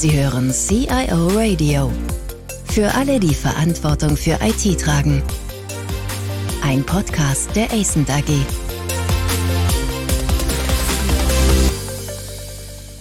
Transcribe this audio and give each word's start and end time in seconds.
Sie 0.00 0.18
hören 0.18 0.50
CIO 0.50 1.28
Radio. 1.34 1.92
Für 2.64 2.94
alle, 2.94 3.20
die 3.20 3.34
Verantwortung 3.34 4.16
für 4.16 4.38
IT 4.40 4.80
tragen. 4.80 5.22
Ein 6.62 6.84
Podcast 6.84 7.54
der 7.54 7.70
ACENT 7.70 8.08
AG. 8.08 8.24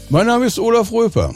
Mein 0.09 0.27
Name 0.27 0.45
ist 0.45 0.59
Olaf 0.59 0.91
Röper. 0.91 1.33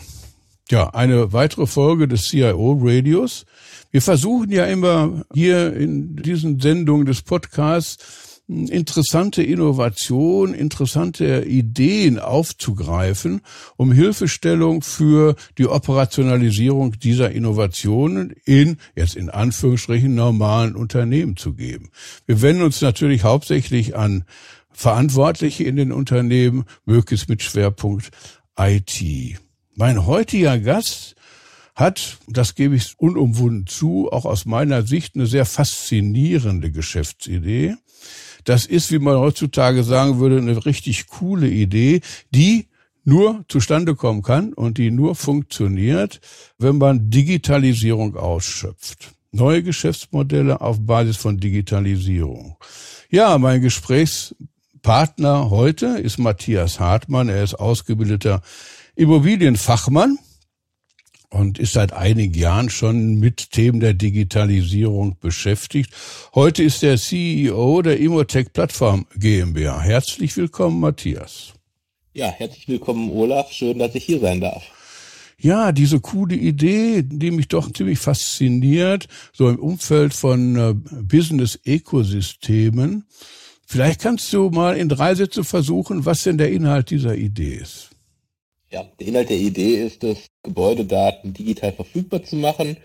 Ja, 0.70 0.90
eine 0.90 1.32
weitere 1.32 1.66
Folge 1.66 2.10
des 2.10 2.28
CIO 2.28 2.78
Radios. 2.82 3.46
Wir 3.90 4.02
versuchen 4.02 4.52
ja 4.52 4.66
immer 4.66 5.24
hier 5.34 5.74
in 5.78 6.18
diesen 6.18 6.60
Sendungen 6.60 7.06
des 7.06 7.22
Podcasts 7.22 8.33
interessante 8.48 9.42
Innovation, 9.42 10.54
interessante 10.54 11.46
Ideen 11.46 12.20
aufzugreifen, 12.20 13.42
um 13.78 13.92
Hilfestellung 13.92 14.82
für 14.82 15.36
die 15.58 15.68
Operationalisierung 15.68 17.00
dieser 17.00 17.32
Innovationen 17.32 18.34
in, 18.46 18.78
jetzt 18.96 19.16
in 19.16 19.30
Anführungsstrichen, 19.30 20.14
normalen 20.14 20.76
Unternehmen 20.76 21.38
zu 21.38 21.54
geben. 21.54 21.90
Wir 22.26 22.42
wenden 22.42 22.64
uns 22.64 22.82
natürlich 22.82 23.24
hauptsächlich 23.24 23.96
an 23.96 24.26
Verantwortliche 24.72 25.64
in 25.64 25.76
den 25.76 25.92
Unternehmen, 25.92 26.66
möglichst 26.86 27.30
mit 27.30 27.44
Schwerpunkt 27.44 28.10
IT. 28.58 29.02
Mein 29.76 30.06
heutiger 30.06 30.60
Gast 30.60 31.16
hat, 31.76 32.18
das 32.28 32.56
gebe 32.56 32.76
ich 32.76 32.94
unumwunden 32.98 33.68
zu, 33.68 34.10
auch 34.12 34.26
aus 34.26 34.46
meiner 34.46 34.84
Sicht 34.84 35.16
eine 35.16 35.26
sehr 35.26 35.46
faszinierende 35.46 36.72
Geschäftsidee. 36.72 37.76
Das 38.44 38.66
ist, 38.66 38.92
wie 38.92 39.00
man 39.00 39.18
heutzutage 39.18 39.84
sagen 39.84 40.20
würde, 40.20 40.38
eine 40.38 40.66
richtig 40.66 41.08
coole 41.08 41.50
Idee, 41.50 42.02
die 42.32 42.68
nur 43.06 43.44
zustande 43.48 43.96
kommen 43.96 44.22
kann 44.22 44.54
und 44.54 44.78
die 44.78 44.92
nur 44.92 45.16
funktioniert, 45.16 46.22
wenn 46.58 46.78
man 46.78 47.10
Digitalisierung 47.10 48.16
ausschöpft. 48.16 49.12
Neue 49.32 49.64
Geschäftsmodelle 49.64 50.62
auf 50.62 50.80
Basis 50.80 51.18
von 51.18 51.40
Digitalisierung. 51.40 52.58
Ja, 53.10 53.38
mein 53.38 53.62
Gesprächspartner 53.62 55.50
heute 55.50 55.88
ist 55.98 56.18
Matthias 56.20 56.80
Hartmann. 56.80 57.30
Er 57.30 57.44
ist 57.44 57.56
ausgebildeter 57.56 58.42
Immobilienfachmann 58.96 60.20
und 61.34 61.58
ist 61.58 61.74
seit 61.74 61.94
einigen 61.94 62.36
Jahren 62.36 62.70
schon 62.70 63.20
mit 63.20 63.50
Themen 63.52 63.80
der 63.80 63.96
Digitalisierung 63.96 65.18
beschäftigt. 65.20 65.92
Heute 66.36 66.62
ist 66.64 66.84
er 66.84 66.98
CEO 66.98 67.82
der 67.82 68.00
Immotech 68.00 68.54
Plattform 68.54 69.08
GmbH. 69.18 69.82
Herzlich 69.82 70.38
willkommen, 70.38 70.80
Matthias. 70.80 71.54
Ja, 72.14 72.28
herzlich 72.28 72.68
willkommen, 72.68 73.10
Olaf. 73.10 73.52
Schön, 73.52 73.80
dass 73.80 73.96
ich 73.96 74.06
hier 74.06 74.20
sein 74.20 74.42
darf. 74.42 74.62
Ja, 75.40 75.72
diese 75.72 76.00
coole 76.00 76.36
Idee, 76.36 77.02
die 77.04 77.32
mich 77.32 77.48
doch 77.48 77.74
ziemlich 77.74 77.98
fasziniert, 77.98 79.08
so 79.34 79.50
im 79.50 79.58
Umfeld 79.58 80.14
von 80.14 80.56
äh, 80.56 80.74
Business-Ökosystemen. 80.74 83.06
Vielleicht 83.66 84.02
kannst 84.02 84.32
du 84.32 84.52
mal 84.52 84.78
in 84.78 84.88
drei 84.88 85.16
Sätze 85.16 85.44
versuchen, 85.44 86.06
was 86.06 86.22
denn 86.24 86.38
der 86.38 86.52
Inhalt 86.52 86.92
dieser 86.92 87.16
Idee 87.16 87.56
ist. 87.56 87.93
Ja, 88.74 88.90
der 89.00 89.08
Inhalt 89.08 89.30
der 89.30 89.38
Idee 89.38 89.86
ist 89.86 90.04
es, 90.04 90.26
Gebäudedaten 90.42 91.32
digital 91.32 91.74
verfügbar 91.74 92.24
zu 92.24 92.36
machen 92.38 92.78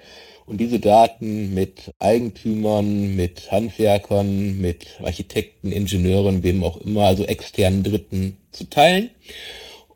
und 0.45 0.61
diese 0.61 0.81
Daten 0.81 1.55
mit 1.55 1.95
Eigentümern, 1.99 3.17
mit 3.17 3.51
Handwerkern, 3.51 4.61
mit 4.61 5.01
Architekten, 5.03 5.73
Ingenieuren, 5.73 6.43
wem 6.43 6.63
auch 6.63 6.77
immer, 6.83 7.07
also 7.07 7.25
externen 7.25 7.85
Dritten 7.85 8.37
zu 8.53 8.69
teilen 8.69 9.09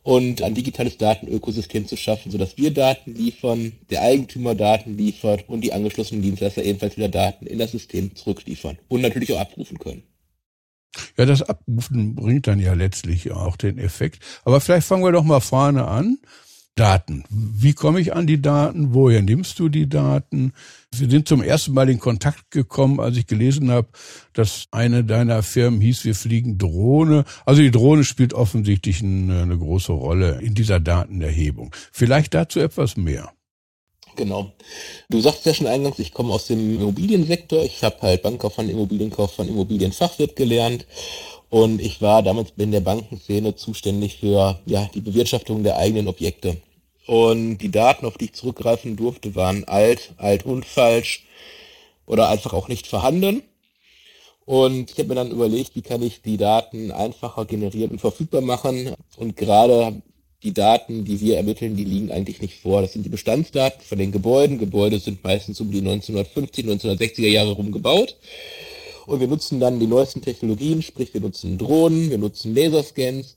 und 0.03 0.41
ein 0.41 0.55
digitales 0.55 0.97
Datenökosystem 0.97 1.87
zu 1.87 1.99
schaffen, 1.99 2.33
sodass 2.33 2.57
wir 2.57 2.73
Daten 2.73 3.15
liefern, 3.15 3.73
der 3.91 4.01
Eigentümer 4.01 4.55
Daten 4.55 4.97
liefert 4.97 5.47
und 5.47 5.61
die 5.61 5.75
angeschlossenen 5.75 6.23
Dienstleister 6.23 6.65
ebenfalls 6.65 6.97
wieder 6.97 7.11
Daten 7.11 7.45
in 7.45 7.59
das 7.59 7.73
System 7.73 8.17
zurückliefern 8.17 8.79
und 8.89 9.03
natürlich 9.03 9.31
auch 9.35 9.41
abrufen 9.41 9.79
können. 9.79 10.05
Ja, 11.17 11.27
das 11.27 11.43
Abrufen 11.43 12.15
bringt 12.15 12.47
dann 12.47 12.59
ja 12.59 12.75
letztlich 12.75 13.33
auch 13.33 13.57
den 13.57 13.79
Effekt. 13.79 14.23
Aber 14.45 14.61
vielleicht 14.61 14.87
fangen 14.87 15.05
wir 15.05 15.13
doch 15.13 15.25
mal 15.25 15.41
vorne 15.41 15.87
an. 15.87 16.19
Daten. 16.75 17.25
Wie 17.29 17.75
komme 17.75 18.01
ich 18.01 18.15
an 18.15 18.27
die 18.27 18.41
Daten? 18.41 18.95
Woher 18.95 19.21
nimmst 19.21 19.59
du 19.59 19.69
die 19.69 19.91
Daten? 19.91 20.53
Wir 20.95 21.11
sind 21.11 21.29
zum 21.29 21.43
ersten 21.43 21.75
Mal 21.75 21.91
in 21.91 21.99
Kontakt 21.99 22.51
gekommen, 22.51 22.99
als 22.99 23.19
ich 23.19 23.27
gelesen 23.27 23.71
habe, 23.71 23.89
dass 24.33 24.69
eine 24.71 25.05
deiner 25.05 25.43
Firmen 25.43 25.83
hieß, 25.83 26.07
wir 26.07 26.15
fliegen 26.15 26.57
Drohne. 26.57 27.25
Also 27.45 27.61
die 27.61 27.71
Drohne 27.71 28.05
spielt 28.05 28.33
offensichtlich 28.33 29.03
eine, 29.03 29.59
große 29.59 29.93
Rolle 29.93 30.41
in 30.41 30.55
dieser 30.55 30.81
Datenerhebung. 30.81 31.75
Vielleicht 31.93 32.33
dazu 32.33 32.59
etwas 32.59 32.97
mehr. 32.97 33.33
Genau. 34.17 34.53
Du 35.09 35.21
sagst 35.21 35.47
ja 35.47 35.55
schon 35.55 35.67
eingangs, 35.67 35.99
ich 35.99 36.13
komme 36.13 36.35
aus 36.35 36.47
dem 36.47 36.77
Immobiliensektor. 36.77 37.63
Ich 37.65 37.83
habe 37.83 37.97
halt 38.03 38.23
Bankkaufmann, 38.23 38.69
Immobilienkaufmann, 38.69 39.49
Immobilienfachwirt 39.49 40.37
gelernt. 40.37 40.87
Und 41.49 41.81
ich 41.81 42.01
war 42.01 42.23
damals 42.23 42.53
in 42.57 42.73
der 42.73 42.81
Bankenszene 42.81 43.57
zuständig 43.57 44.19
für 44.19 44.61
ja, 44.67 44.89
die 44.95 45.01
Bewirtschaftung 45.01 45.63
der 45.63 45.77
eigenen 45.77 46.09
Objekte. 46.09 46.57
Und 47.07 47.59
die 47.59 47.71
Daten, 47.71 48.07
auf 48.07 48.17
die 48.17 48.27
ich 48.27 48.35
zurückgreifen 48.35 48.97
durfte, 48.97 49.35
waren 49.35 49.65
alt, 49.65 50.13
alt 50.19 50.47
und 50.47 50.65
falsch 50.65 51.27
oder 52.07 52.29
einfach 52.29 52.53
auch 52.53 52.69
nicht 52.69 52.87
vorhanden. 52.87 53.43
Und 54.45 54.91
ich 54.91 54.99
habe 54.99 55.09
mir 55.09 55.15
dann 55.15 55.31
überlegt, 55.31 55.75
wie 55.75 55.83
kann 55.83 56.03
ich 56.03 56.23
die 56.23 56.37
Daten 56.37 56.91
einfacher 56.91 57.45
generieren 57.45 57.93
und 57.93 58.01
verfügbar 58.01 58.41
machen. 58.41 58.95
Und 59.17 59.37
gerade 59.37 60.03
die 60.43 60.53
Daten, 60.53 61.05
die 61.05 61.21
wir 61.21 61.37
ermitteln, 61.37 61.77
die 61.77 61.85
liegen 61.85 62.11
eigentlich 62.11 62.41
nicht 62.41 62.61
vor. 62.61 62.83
Das 62.83 62.93
sind 62.93 63.05
die 63.05 63.11
Bestandsdaten 63.11 63.81
von 63.83 63.99
den 63.99 64.13
Gebäuden. 64.13 64.59
Gebäude 64.59 64.99
sind 64.99 65.23
meistens 65.23 65.61
um 65.61 65.71
die 65.71 65.79
1950, 65.79 66.67
1960er 66.67 67.29
Jahre 67.29 67.53
rum 67.53 67.73
gebaut. 67.73 68.17
Und 69.07 69.21
wir 69.21 69.29
nutzen 69.29 69.61
dann 69.61 69.81
die 69.81 69.87
neuesten 69.87 70.23
Technologien, 70.23 70.83
sprich 70.83 71.13
wir 71.15 71.21
nutzen 71.21 71.59
Drohnen, 71.59 72.11
wir 72.11 72.19
nutzen 72.19 72.55
Laserscans 72.55 73.37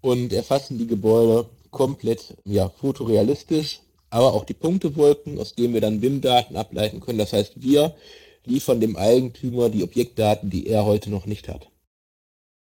und 0.00 0.32
erfassen 0.32 0.78
die 0.78 0.86
Gebäude 0.86 1.46
komplett 1.70 2.34
ja, 2.44 2.70
fotorealistisch, 2.70 3.80
aber 4.08 4.32
auch 4.32 4.44
die 4.44 4.54
Punktewolken, 4.54 5.38
aus 5.38 5.54
denen 5.54 5.74
wir 5.74 5.80
dann 5.80 6.00
BIM-Daten 6.00 6.56
ableiten 6.56 7.00
können. 7.00 7.18
Das 7.18 7.32
heißt, 7.32 7.52
wir 7.56 7.94
liefern 8.46 8.80
dem 8.80 8.96
Eigentümer 8.96 9.68
die 9.68 9.82
Objektdaten, 9.82 10.48
die 10.48 10.68
er 10.68 10.86
heute 10.86 11.10
noch 11.10 11.26
nicht 11.26 11.48
hat. 11.48 11.68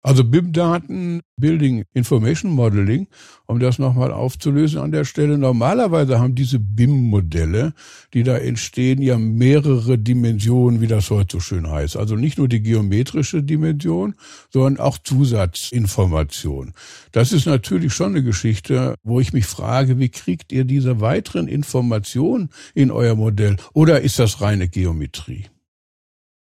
Also 0.05 0.25
BIM-Daten, 0.25 1.21
Building 1.37 1.85
Information 1.93 2.51
Modeling, 2.51 3.07
um 3.45 3.59
das 3.59 3.79
nochmal 3.79 4.11
aufzulösen 4.11 4.79
an 4.79 4.91
der 4.91 5.05
Stelle. 5.05 5.37
Normalerweise 5.37 6.19
haben 6.19 6.35
diese 6.35 6.59
BIM-Modelle, 6.59 7.73
die 8.13 8.23
da 8.23 8.37
entstehen, 8.37 9.01
ja 9.01 9.17
mehrere 9.17 9.97
Dimensionen, 9.97 10.81
wie 10.81 10.87
das 10.87 11.09
heute 11.09 11.37
so 11.37 11.39
schön 11.39 11.71
heißt. 11.71 11.95
Also 11.95 12.17
nicht 12.17 12.37
nur 12.37 12.49
die 12.49 12.61
geometrische 12.61 13.43
Dimension, 13.43 14.15
sondern 14.49 14.85
auch 14.85 14.97
Zusatzinformation. 14.97 16.73
Das 17.13 17.31
ist 17.31 17.45
natürlich 17.45 17.93
schon 17.93 18.11
eine 18.11 18.23
Geschichte, 18.23 18.95
wo 19.03 19.21
ich 19.21 19.31
mich 19.31 19.45
frage, 19.45 19.99
wie 19.99 20.09
kriegt 20.09 20.51
ihr 20.51 20.65
diese 20.65 20.99
weiteren 20.99 21.47
Informationen 21.47 22.49
in 22.73 22.91
euer 22.91 23.15
Modell? 23.15 23.55
Oder 23.71 24.01
ist 24.01 24.19
das 24.19 24.41
reine 24.41 24.67
Geometrie? 24.67 25.45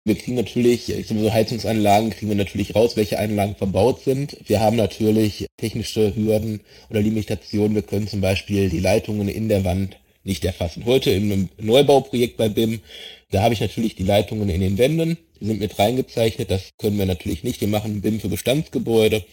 Wir 0.05 0.15
kriegen 0.15 0.35
natürlich, 0.35 0.89
ich 0.89 1.07
sag 1.07 1.15
mal 1.15 1.23
so 1.23 1.31
Heizungsanlagen 1.31 2.09
kriegen 2.09 2.27
wir 2.27 2.35
natürlich 2.35 2.75
raus, 2.75 2.97
welche 2.97 3.19
Anlagen 3.19 3.55
verbaut 3.55 4.01
sind. 4.03 4.35
Wir 4.45 4.59
haben 4.59 4.75
natürlich 4.75 5.47
technische 5.55 6.13
Hürden 6.13 6.59
oder 6.89 6.99
Limitationen. 6.99 7.73
Wir 7.73 7.83
können 7.83 8.09
zum 8.09 8.19
Beispiel 8.19 8.69
die 8.69 8.81
Leitungen 8.81 9.29
in 9.29 9.47
der 9.47 9.63
Wand 9.63 9.97
nicht 10.25 10.43
erfassen. 10.43 10.83
Heute 10.85 11.11
im 11.11 11.47
Neubauprojekt 11.57 12.35
bei 12.35 12.49
BIM, 12.49 12.81
da 13.31 13.43
habe 13.43 13.53
ich 13.53 13.61
natürlich 13.61 13.95
die 13.95 14.03
Leitungen 14.03 14.49
in 14.49 14.59
den 14.59 14.77
Wänden, 14.77 15.17
die 15.39 15.45
sind 15.45 15.61
mit 15.61 15.79
reingezeichnet, 15.79 16.51
das 16.51 16.71
können 16.77 16.97
wir 16.97 17.05
natürlich 17.05 17.45
nicht. 17.45 17.61
Wir 17.61 17.69
machen 17.69 18.01
BIM 18.01 18.19
für 18.19 18.27
Bestandsgebäude. 18.27 19.23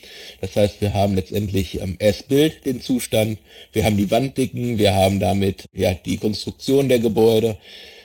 Das 0.41 0.55
heißt, 0.55 0.81
wir 0.81 0.95
haben 0.95 1.17
letztendlich 1.17 1.81
ähm, 1.81 1.97
erst 1.99 2.29
Bild, 2.29 2.65
den 2.65 2.81
Zustand, 2.81 3.39
wir 3.73 3.85
haben 3.85 3.97
die 3.97 4.11
Wanddicken, 4.13 4.79
wir 4.79 4.95
haben 4.95 5.19
damit 5.19 5.65
ja 5.73 5.95
die 5.95 6.17
Konstruktion 6.17 6.89
der 6.89 7.01
Gebäude. 7.01 7.59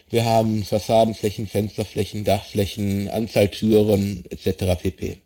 Wir 0.10 0.26
haben 0.26 0.64
Fassadenflächen, 0.64 1.48
Fensterflächen, 1.48 2.24
Dachflächen, 2.24 3.10
Anzahl 3.10 3.50
Türen 3.50 4.24
etc. 4.30 4.82
pp. 4.82 5.22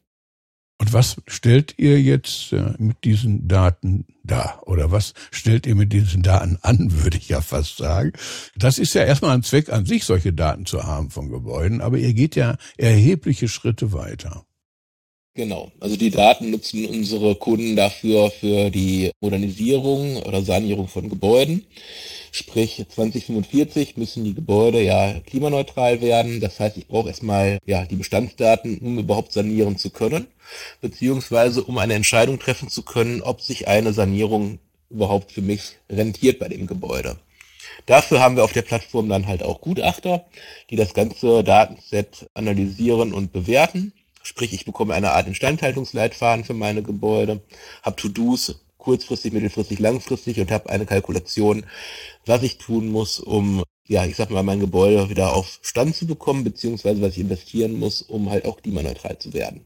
Und 0.81 0.93
was 0.93 1.17
stellt 1.27 1.75
ihr 1.77 2.01
jetzt 2.01 2.53
äh, 2.53 2.73
mit 2.77 3.03
diesen 3.03 3.49
Daten 3.49 4.05
dar? 4.23 4.63
Oder 4.65 4.91
was 4.91 5.13
stellt 5.29 5.67
ihr 5.67 5.75
mit 5.75 5.91
diesen 5.91 6.23
Daten 6.23 6.57
an, 6.61 6.87
würde 7.03 7.17
ich 7.17 7.27
ja 7.27 7.41
fast 7.41 7.77
sagen. 7.77 8.13
Das 8.55 8.77
ist 8.77 8.93
ja 8.93 9.03
erstmal 9.03 9.35
ein 9.35 9.43
Zweck 9.43 9.69
an 9.69 9.85
sich, 9.85 10.05
solche 10.05 10.31
Daten 10.31 10.65
zu 10.65 10.83
haben 10.83 11.09
von 11.09 11.29
Gebäuden, 11.29 11.81
aber 11.81 11.97
ihr 11.97 12.13
geht 12.13 12.37
ja 12.37 12.55
erhebliche 12.77 13.49
Schritte 13.49 13.91
weiter. 13.91 14.45
Genau. 15.35 15.71
Also 15.79 15.95
die 15.95 16.09
Daten 16.09 16.51
nutzen 16.51 16.85
unsere 16.85 17.35
Kunden 17.35 17.75
dafür 17.75 18.29
für 18.31 18.69
die 18.69 19.11
Modernisierung 19.21 20.17
oder 20.17 20.41
Sanierung 20.41 20.87
von 20.87 21.07
Gebäuden. 21.07 21.65
Sprich, 22.31 22.83
2045 22.87 23.95
müssen 23.97 24.23
die 24.23 24.33
Gebäude 24.33 24.81
ja 24.81 25.19
klimaneutral 25.25 26.01
werden. 26.01 26.41
Das 26.41 26.59
heißt, 26.59 26.77
ich 26.77 26.87
brauche 26.87 27.09
erstmal 27.09 27.59
ja 27.65 27.85
die 27.85 27.95
Bestandsdaten, 27.95 28.79
um 28.79 28.99
überhaupt 28.99 29.31
sanieren 29.31 29.77
zu 29.77 29.91
können, 29.91 30.27
beziehungsweise 30.81 31.63
um 31.63 31.77
eine 31.77 31.93
Entscheidung 31.93 32.39
treffen 32.39 32.69
zu 32.69 32.83
können, 32.83 33.21
ob 33.21 33.41
sich 33.41 33.67
eine 33.67 33.93
Sanierung 33.93 34.59
überhaupt 34.89 35.31
für 35.31 35.41
mich 35.41 35.77
rentiert 35.89 36.39
bei 36.39 36.49
dem 36.49 36.67
Gebäude. 36.67 37.17
Dafür 37.85 38.19
haben 38.19 38.35
wir 38.35 38.43
auf 38.43 38.53
der 38.53 38.63
Plattform 38.63 39.09
dann 39.09 39.27
halt 39.27 39.43
auch 39.43 39.61
Gutachter, 39.61 40.25
die 40.69 40.75
das 40.75 40.93
ganze 40.93 41.43
Datenset 41.43 42.27
analysieren 42.33 43.13
und 43.13 43.31
bewerten. 43.31 43.93
Sprich, 44.21 44.53
ich 44.53 44.65
bekomme 44.65 44.93
eine 44.93 45.11
Art 45.11 45.27
Instandhaltungsleitfaden 45.27 46.45
für 46.45 46.53
meine 46.53 46.83
Gebäude, 46.83 47.41
habe 47.83 47.95
To-Dos 47.95 48.59
kurzfristig, 48.77 49.33
mittelfristig, 49.33 49.79
langfristig 49.79 50.39
und 50.39 50.51
habe 50.51 50.69
eine 50.69 50.85
Kalkulation, 50.85 51.65
was 52.25 52.43
ich 52.43 52.57
tun 52.57 52.87
muss, 52.87 53.19
um, 53.19 53.63
ja, 53.87 54.05
ich 54.05 54.15
sag 54.15 54.31
mal, 54.31 54.43
mein 54.43 54.59
Gebäude 54.59 55.09
wieder 55.09 55.33
auf 55.35 55.59
Stand 55.61 55.95
zu 55.95 56.07
bekommen, 56.07 56.43
beziehungsweise 56.43 57.01
was 57.01 57.13
ich 57.13 57.19
investieren 57.19 57.77
muss, 57.77 58.01
um 58.01 58.29
halt 58.29 58.45
auch 58.45 58.61
klimaneutral 58.61 59.19
zu 59.19 59.33
werden. 59.33 59.65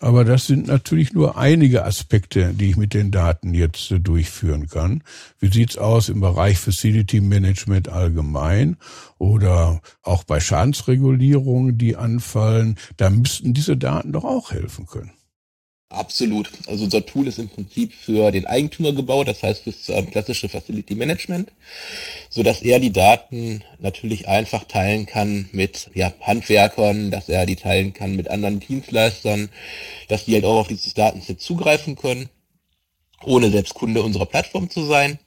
Aber 0.00 0.24
das 0.24 0.46
sind 0.46 0.68
natürlich 0.68 1.12
nur 1.12 1.36
einige 1.36 1.84
Aspekte, 1.84 2.54
die 2.54 2.70
ich 2.70 2.76
mit 2.76 2.94
den 2.94 3.10
Daten 3.10 3.52
jetzt 3.52 3.90
äh, 3.90 3.98
durchführen 3.98 4.68
kann. 4.68 5.02
Wie 5.40 5.52
sieht's 5.52 5.76
aus 5.76 6.08
im 6.08 6.20
Bereich 6.20 6.58
Facility 6.58 7.20
Management 7.20 7.88
allgemein 7.88 8.76
oder 9.18 9.80
auch 10.02 10.24
bei 10.24 10.40
Schadensregulierungen, 10.40 11.78
die 11.78 11.96
anfallen? 11.96 12.76
Da 12.96 13.10
müssten 13.10 13.54
diese 13.54 13.76
Daten 13.76 14.12
doch 14.12 14.24
auch 14.24 14.52
helfen 14.52 14.86
können. 14.86 15.17
Absolut. 15.90 16.50
Also 16.66 16.84
unser 16.84 17.06
Tool 17.06 17.28
ist 17.28 17.38
im 17.38 17.48
Prinzip 17.48 17.94
für 17.94 18.30
den 18.30 18.46
Eigentümer 18.46 18.92
gebaut, 18.92 19.26
das 19.26 19.42
heißt 19.42 19.62
für 19.62 19.70
das 19.70 19.88
ähm, 19.88 20.10
klassische 20.10 20.50
Facility 20.50 20.94
Management, 20.94 21.50
so 22.28 22.42
dass 22.42 22.60
er 22.60 22.78
die 22.78 22.92
Daten 22.92 23.64
natürlich 23.78 24.28
einfach 24.28 24.64
teilen 24.64 25.06
kann 25.06 25.48
mit 25.52 25.90
ja, 25.94 26.12
Handwerkern, 26.20 27.10
dass 27.10 27.30
er 27.30 27.46
die 27.46 27.56
teilen 27.56 27.94
kann 27.94 28.16
mit 28.16 28.28
anderen 28.28 28.60
Dienstleistern, 28.60 29.48
dass 30.08 30.26
die 30.26 30.34
halt 30.34 30.44
auch 30.44 30.60
auf 30.60 30.68
dieses 30.68 30.92
Datenset 30.92 31.40
zugreifen 31.40 31.96
können, 31.96 32.28
ohne 33.24 33.50
selbst 33.50 33.72
Kunde 33.72 34.02
unserer 34.02 34.26
Plattform 34.26 34.68
zu 34.68 34.84
sein. 34.84 35.18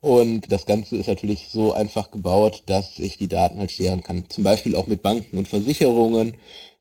Und 0.00 0.50
das 0.50 0.66
Ganze 0.66 0.96
ist 0.96 1.08
natürlich 1.08 1.48
so 1.50 1.72
einfach 1.74 2.10
gebaut, 2.10 2.62
dass 2.66 2.98
ich 2.98 3.18
die 3.18 3.28
Daten 3.28 3.58
halt 3.58 3.70
scheren 3.70 4.02
kann. 4.02 4.30
Zum 4.30 4.44
Beispiel 4.44 4.74
auch 4.74 4.86
mit 4.86 5.02
Banken 5.02 5.36
und 5.36 5.48
Versicherungen, 5.48 6.36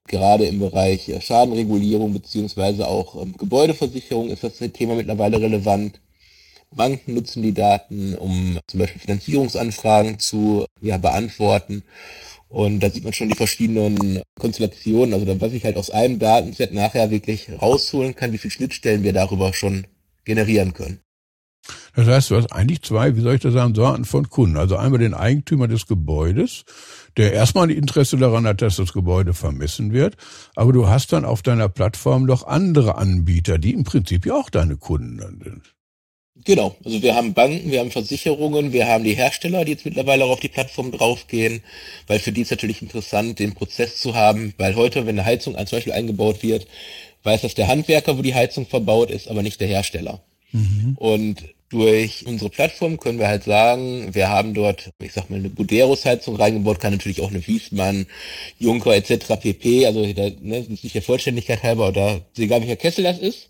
gerade 0.10 0.46
im 0.46 0.60
Bereich 0.60 1.08
äh, 1.08 1.22
Schadenregulierung 1.22 2.12
beziehungsweise 2.14 2.88
auch 2.88 3.22
ähm, 3.22 3.36
Gebäudeversicherung 3.38 4.30
ist 4.30 4.44
das 4.44 4.58
Thema 4.74 4.96
mittlerweile 4.96 5.40
relevant. 5.40 6.02
Banken 6.72 7.16
nutzen 7.16 7.42
die 7.42 7.54
Daten, 7.54 8.16
um 8.16 8.60
zum 8.68 8.80
Beispiel 8.80 9.02
Finanzierungsanfragen 9.02 10.20
zu 10.20 10.66
ja, 10.82 10.98
beantworten. 10.98 11.84
Und 12.48 12.82
da 12.82 12.90
sieht 12.90 13.04
man 13.04 13.14
schon 13.14 13.30
die 13.30 13.36
verschiedenen 13.36 14.22
Konstellationen, 14.40 15.14
also 15.14 15.40
was 15.40 15.54
ich 15.54 15.64
halt 15.64 15.78
aus 15.78 15.92
einem 15.92 16.20
Datenset 16.20 16.74
nachher 16.74 17.12
wirklich 17.12 17.48
rausholen 17.62 18.16
kann, 18.16 18.34
wie 18.34 18.38
viele 18.38 18.52
Schnittstellen 18.52 19.04
wir 19.04 19.14
darüber 19.14 19.54
schon 19.54 19.88
generieren 20.26 20.74
können. 20.74 21.00
Das 21.96 22.08
heißt, 22.08 22.32
du 22.32 22.38
hast 22.38 22.52
eigentlich 22.52 22.82
zwei, 22.82 23.16
wie 23.16 23.22
soll 23.22 23.36
ich 23.36 23.42
das 23.42 23.54
sagen, 23.54 23.76
Sorten 23.76 24.06
von 24.06 24.30
Kunden. 24.30 24.58
Also 24.58 24.78
einmal 24.78 25.00
den 25.00 25.14
Eigentümer 25.14 25.68
des 25.68 25.88
Gebäudes, 25.88 26.64
der 27.18 27.34
erstmal 27.34 27.66
ein 27.66 27.76
Interesse 27.76 28.18
daran 28.18 28.48
hat, 28.48 28.62
dass 28.62 28.78
das 28.78 28.94
Gebäude 28.94 29.34
vermessen 29.34 29.92
wird. 29.92 30.16
Aber 30.56 30.74
du 30.74 30.88
hast 30.88 31.12
dann 31.12 31.26
auf 31.26 31.42
deiner 31.42 31.70
Plattform 31.70 32.26
noch 32.26 32.46
andere 32.48 32.98
Anbieter, 32.98 33.58
die 33.58 33.74
im 33.74 33.84
Prinzip 33.84 34.26
ja 34.26 34.36
auch 34.36 34.50
deine 34.50 34.78
Kunden 34.78 35.20
sind. 35.20 35.76
Genau, 36.46 36.76
also 36.86 37.02
wir 37.02 37.16
haben 37.16 37.34
Banken, 37.34 37.70
wir 37.70 37.82
haben 37.82 37.92
Versicherungen, 37.92 38.72
wir 38.72 38.88
haben 38.88 39.04
die 39.04 39.14
Hersteller, 39.14 39.66
die 39.66 39.74
jetzt 39.74 39.84
mittlerweile 39.84 40.24
auch 40.24 40.32
auf 40.32 40.40
die 40.40 40.48
Plattform 40.48 40.92
draufgehen, 40.92 41.62
weil 42.08 42.20
für 42.20 42.32
die 42.32 42.42
ist 42.42 42.52
natürlich 42.52 42.82
interessant, 42.82 43.40
den 43.40 43.54
Prozess 43.54 43.98
zu 43.98 44.16
haben, 44.16 44.54
weil 44.58 44.76
heute, 44.76 45.06
wenn 45.06 45.20
eine 45.20 45.26
Heizung 45.26 45.56
zum 45.56 45.78
Beispiel 45.78 45.92
eingebaut 45.92 46.42
wird, 46.42 46.66
weiß 47.24 47.42
das 47.42 47.56
der 47.56 47.68
Handwerker, 47.68 48.18
wo 48.18 48.22
die 48.22 48.36
Heizung 48.36 48.66
verbaut 48.66 49.12
ist, 49.12 49.28
aber 49.28 49.44
nicht 49.44 49.60
der 49.60 49.68
Hersteller. 49.68 50.24
Mhm. 50.52 50.96
Und 50.98 51.44
durch 51.70 52.26
unsere 52.26 52.50
Plattform 52.50 53.00
können 53.00 53.20
wir 53.20 53.28
halt 53.28 53.44
sagen, 53.44 54.14
wir 54.14 54.30
haben 54.30 54.54
dort, 54.54 54.92
ich 55.00 55.14
sag 55.14 55.30
mal, 55.30 55.38
eine 55.38 55.50
Buderus-Heizung 55.50 56.36
reingebaut, 56.36 56.80
kann 56.80 56.94
natürlich 56.94 57.22
auch 57.22 57.30
eine 57.30 57.46
Wiesmann, 57.46 58.08
Juncker 58.58 58.96
etc. 58.96 59.36
pp. 59.40 59.86
Also 59.86 60.12
da, 60.14 60.30
ne, 60.42 60.66
nicht 60.68 60.96
der 60.96 61.02
Vollständigkeit 61.02 61.62
halber 61.62 61.90
oder 61.90 62.22
egal 62.38 62.62
welcher 62.62 62.76
Kessel 62.76 63.04
das 63.04 63.20
ist. 63.20 63.50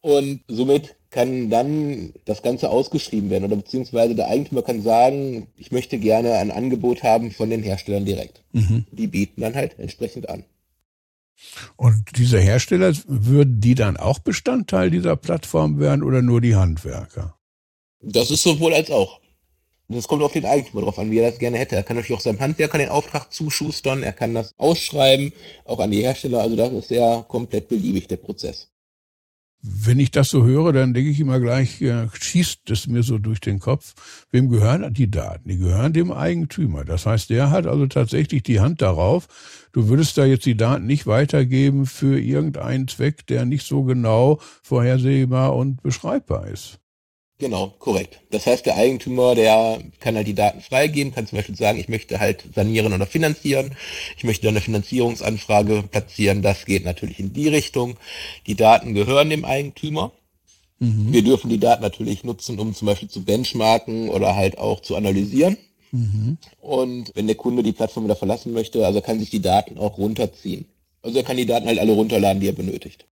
Und 0.00 0.40
somit 0.46 0.94
kann 1.10 1.50
dann 1.50 2.12
das 2.24 2.42
Ganze 2.42 2.70
ausgeschrieben 2.70 3.30
werden 3.30 3.44
oder 3.44 3.56
beziehungsweise 3.56 4.14
der 4.14 4.28
Eigentümer 4.28 4.62
kann 4.62 4.82
sagen, 4.82 5.48
ich 5.56 5.72
möchte 5.72 5.98
gerne 5.98 6.34
ein 6.34 6.50
Angebot 6.50 7.02
haben 7.02 7.30
von 7.32 7.50
den 7.50 7.62
Herstellern 7.62 8.04
direkt. 8.04 8.42
Mhm. 8.52 8.84
Die 8.92 9.06
bieten 9.06 9.40
dann 9.40 9.54
halt 9.54 9.78
entsprechend 9.78 10.28
an. 10.28 10.44
Und 11.76 12.16
diese 12.16 12.38
Hersteller, 12.38 12.92
würden 13.06 13.60
die 13.60 13.74
dann 13.74 13.96
auch 13.96 14.18
Bestandteil 14.18 14.90
dieser 14.90 15.16
Plattform 15.16 15.78
werden 15.78 16.02
oder 16.02 16.22
nur 16.22 16.40
die 16.40 16.56
Handwerker? 16.56 17.38
Das 18.00 18.30
ist 18.30 18.42
sowohl 18.42 18.74
als 18.74 18.90
auch. 18.90 19.20
Das 19.90 20.06
kommt 20.06 20.22
auf 20.22 20.32
den 20.32 20.44
Eigentümer 20.44 20.82
drauf 20.82 20.98
an, 20.98 21.10
wie 21.10 21.18
er 21.18 21.30
das 21.30 21.38
gerne 21.38 21.56
hätte. 21.56 21.74
Er 21.74 21.82
kann 21.82 21.96
natürlich 21.96 22.18
auch 22.18 22.22
seinem 22.22 22.40
Handwerker 22.40 22.76
den 22.76 22.90
Auftrag 22.90 23.32
zuschustern, 23.32 24.02
er 24.02 24.12
kann 24.12 24.34
das 24.34 24.52
ausschreiben, 24.58 25.32
auch 25.64 25.78
an 25.78 25.90
die 25.90 26.02
Hersteller. 26.02 26.42
Also 26.42 26.56
das 26.56 26.72
ist 26.72 26.90
ja 26.90 27.22
komplett 27.22 27.68
beliebig, 27.68 28.06
der 28.06 28.18
Prozess. 28.18 28.68
Wenn 29.60 29.98
ich 29.98 30.12
das 30.12 30.28
so 30.28 30.44
höre, 30.44 30.72
dann 30.72 30.94
denke 30.94 31.10
ich 31.10 31.18
immer 31.18 31.40
gleich, 31.40 31.82
schießt 32.12 32.70
es 32.70 32.86
mir 32.86 33.02
so 33.02 33.18
durch 33.18 33.40
den 33.40 33.58
Kopf. 33.58 33.94
Wem 34.30 34.50
gehören 34.50 34.94
die 34.94 35.10
Daten? 35.10 35.48
Die 35.48 35.58
gehören 35.58 35.92
dem 35.92 36.12
Eigentümer. 36.12 36.84
Das 36.84 37.06
heißt, 37.06 37.28
der 37.30 37.50
hat 37.50 37.66
also 37.66 37.86
tatsächlich 37.88 38.44
die 38.44 38.60
Hand 38.60 38.82
darauf. 38.82 39.26
Du 39.72 39.88
würdest 39.88 40.16
da 40.16 40.24
jetzt 40.24 40.46
die 40.46 40.56
Daten 40.56 40.86
nicht 40.86 41.08
weitergeben 41.08 41.86
für 41.86 42.20
irgendeinen 42.20 42.86
Zweck, 42.86 43.26
der 43.26 43.46
nicht 43.46 43.66
so 43.66 43.82
genau 43.82 44.38
vorhersehbar 44.62 45.56
und 45.56 45.82
beschreibbar 45.82 46.46
ist. 46.46 46.78
Genau, 47.40 47.72
korrekt. 47.78 48.20
Das 48.30 48.46
heißt, 48.46 48.66
der 48.66 48.76
Eigentümer, 48.76 49.36
der 49.36 49.80
kann 50.00 50.16
halt 50.16 50.26
die 50.26 50.34
Daten 50.34 50.60
freigeben, 50.60 51.14
kann 51.14 51.26
zum 51.28 51.38
Beispiel 51.38 51.54
sagen, 51.54 51.78
ich 51.78 51.88
möchte 51.88 52.18
halt 52.18 52.44
sanieren 52.52 52.92
oder 52.92 53.06
finanzieren. 53.06 53.76
Ich 54.16 54.24
möchte 54.24 54.48
eine 54.48 54.60
Finanzierungsanfrage 54.60 55.84
platzieren. 55.88 56.42
Das 56.42 56.66
geht 56.66 56.84
natürlich 56.84 57.20
in 57.20 57.32
die 57.32 57.46
Richtung. 57.46 57.96
Die 58.48 58.56
Daten 58.56 58.92
gehören 58.92 59.30
dem 59.30 59.44
Eigentümer. 59.44 60.10
Mhm. 60.80 61.12
Wir 61.12 61.22
dürfen 61.22 61.48
die 61.48 61.60
Daten 61.60 61.82
natürlich 61.82 62.24
nutzen, 62.24 62.58
um 62.58 62.74
zum 62.74 62.86
Beispiel 62.86 63.08
zu 63.08 63.24
benchmarken 63.24 64.08
oder 64.08 64.34
halt 64.34 64.58
auch 64.58 64.80
zu 64.80 64.96
analysieren. 64.96 65.56
Mhm. 65.92 66.38
Und 66.60 67.12
wenn 67.14 67.28
der 67.28 67.36
Kunde 67.36 67.62
die 67.62 67.72
Plattform 67.72 68.04
wieder 68.04 68.16
verlassen 68.16 68.52
möchte, 68.52 68.84
also 68.84 69.00
kann 69.00 69.20
sich 69.20 69.30
die 69.30 69.42
Daten 69.42 69.78
auch 69.78 69.96
runterziehen. 69.96 70.66
Also 71.02 71.18
er 71.18 71.24
kann 71.24 71.36
die 71.36 71.46
Daten 71.46 71.66
halt 71.66 71.78
alle 71.78 71.92
runterladen, 71.92 72.40
die 72.40 72.48
er 72.48 72.52
benötigt. 72.52 73.06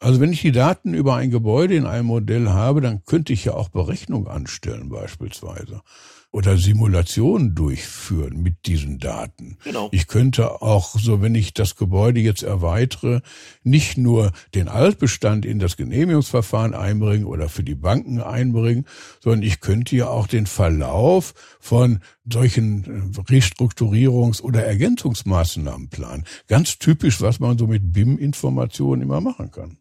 Also 0.00 0.20
wenn 0.20 0.32
ich 0.32 0.42
die 0.42 0.52
Daten 0.52 0.94
über 0.94 1.16
ein 1.16 1.30
Gebäude 1.30 1.74
in 1.74 1.86
einem 1.86 2.06
Modell 2.06 2.48
habe, 2.50 2.80
dann 2.80 3.04
könnte 3.04 3.32
ich 3.32 3.44
ja 3.44 3.54
auch 3.54 3.68
Berechnung 3.68 4.28
anstellen 4.28 4.88
beispielsweise 4.88 5.82
oder 6.30 6.58
Simulationen 6.58 7.54
durchführen 7.54 8.42
mit 8.42 8.66
diesen 8.66 8.98
Daten. 8.98 9.56
Genau. 9.64 9.88
Ich 9.92 10.08
könnte 10.08 10.60
auch, 10.60 10.98
so 10.98 11.22
wenn 11.22 11.34
ich 11.34 11.54
das 11.54 11.74
Gebäude 11.76 12.20
jetzt 12.20 12.42
erweitere, 12.42 13.22
nicht 13.62 13.96
nur 13.96 14.32
den 14.54 14.68
Altbestand 14.68 15.46
in 15.46 15.58
das 15.58 15.76
Genehmigungsverfahren 15.76 16.74
einbringen 16.74 17.24
oder 17.24 17.48
für 17.48 17.64
die 17.64 17.74
Banken 17.74 18.20
einbringen, 18.20 18.84
sondern 19.20 19.42
ich 19.42 19.60
könnte 19.60 19.96
ja 19.96 20.08
auch 20.08 20.26
den 20.26 20.46
Verlauf 20.46 21.32
von 21.60 22.00
solchen 22.30 23.12
Restrukturierungs- 23.14 24.42
oder 24.42 24.64
Ergänzungsmaßnahmen 24.64 25.88
planen. 25.88 26.24
Ganz 26.46 26.78
typisch, 26.78 27.22
was 27.22 27.40
man 27.40 27.56
so 27.56 27.66
mit 27.66 27.92
BIM-Informationen 27.92 29.00
immer 29.00 29.22
machen 29.22 29.50
kann. 29.50 29.78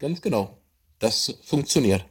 Ganz 0.00 0.20
genau. 0.20 0.56
Das 0.98 1.38
funktioniert. 1.44 2.04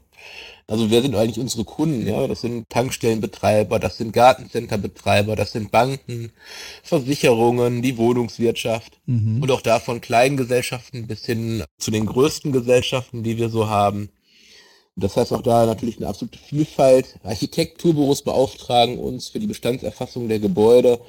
Also 0.67 0.91
wer 0.91 1.01
sind 1.01 1.15
eigentlich 1.15 1.39
unsere 1.39 1.63
Kunden? 1.65 2.07
Ja, 2.07 2.27
das 2.27 2.41
sind 2.41 2.69
Tankstellenbetreiber, 2.69 3.79
das 3.79 3.97
sind 3.97 4.13
Gartencenterbetreiber, 4.13 5.35
das 5.35 5.51
sind 5.51 5.71
Banken, 5.71 6.31
Versicherungen, 6.83 7.81
die 7.81 7.97
Wohnungswirtschaft 7.97 8.99
mhm. 9.07 9.41
und 9.41 9.49
auch 9.49 9.61
da 9.61 9.79
von 9.79 9.99
kleinen 9.99 10.37
Gesellschaften 10.37 11.07
bis 11.07 11.25
hin 11.25 11.63
zu 11.79 11.89
den 11.89 12.05
größten 12.05 12.51
Gesellschaften, 12.51 13.23
die 13.23 13.37
wir 13.37 13.49
so 13.49 13.67
haben. 13.67 14.09
Das 14.95 15.17
heißt 15.17 15.33
auch 15.33 15.41
da 15.41 15.65
natürlich 15.65 15.97
eine 15.97 16.07
absolute 16.07 16.37
Vielfalt. 16.37 17.15
Architekturbüros 17.23 18.21
beauftragen 18.21 18.99
uns 18.99 19.29
für 19.29 19.39
die 19.39 19.47
Bestandserfassung 19.47 20.27
der 20.27 20.39
Gebäude, 20.39 20.99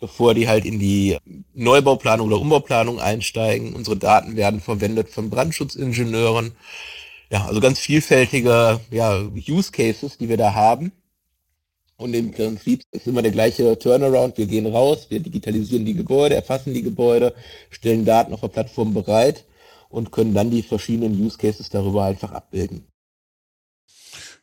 bevor 0.00 0.34
die 0.34 0.48
halt 0.48 0.64
in 0.64 0.78
die 0.78 1.18
Neubauplanung 1.54 2.28
oder 2.28 2.40
Umbauplanung 2.40 3.00
einsteigen. 3.00 3.74
Unsere 3.74 3.96
Daten 3.96 4.36
werden 4.36 4.60
verwendet 4.60 5.08
von 5.08 5.30
Brandschutzingenieuren. 5.30 6.52
Ja, 7.30 7.46
also 7.46 7.60
ganz 7.60 7.78
vielfältige 7.78 8.80
ja, 8.90 9.20
Use 9.48 9.72
Cases, 9.72 10.16
die 10.16 10.28
wir 10.28 10.36
da 10.36 10.54
haben. 10.54 10.92
Und 11.96 12.14
im 12.14 12.30
Prinzip 12.30 12.82
ist 12.92 13.08
immer 13.08 13.22
der 13.22 13.32
gleiche 13.32 13.76
Turnaround. 13.76 14.38
Wir 14.38 14.46
gehen 14.46 14.66
raus, 14.66 15.06
wir 15.08 15.20
digitalisieren 15.20 15.84
die 15.84 15.94
Gebäude, 15.94 16.36
erfassen 16.36 16.72
die 16.72 16.82
Gebäude, 16.82 17.34
stellen 17.70 18.04
Daten 18.04 18.32
auf 18.32 18.40
der 18.40 18.48
Plattform 18.48 18.94
bereit 18.94 19.44
und 19.88 20.12
können 20.12 20.32
dann 20.32 20.50
die 20.50 20.62
verschiedenen 20.62 21.20
Use 21.20 21.38
Cases 21.38 21.68
darüber 21.68 22.04
einfach 22.04 22.30
abbilden. 22.30 22.86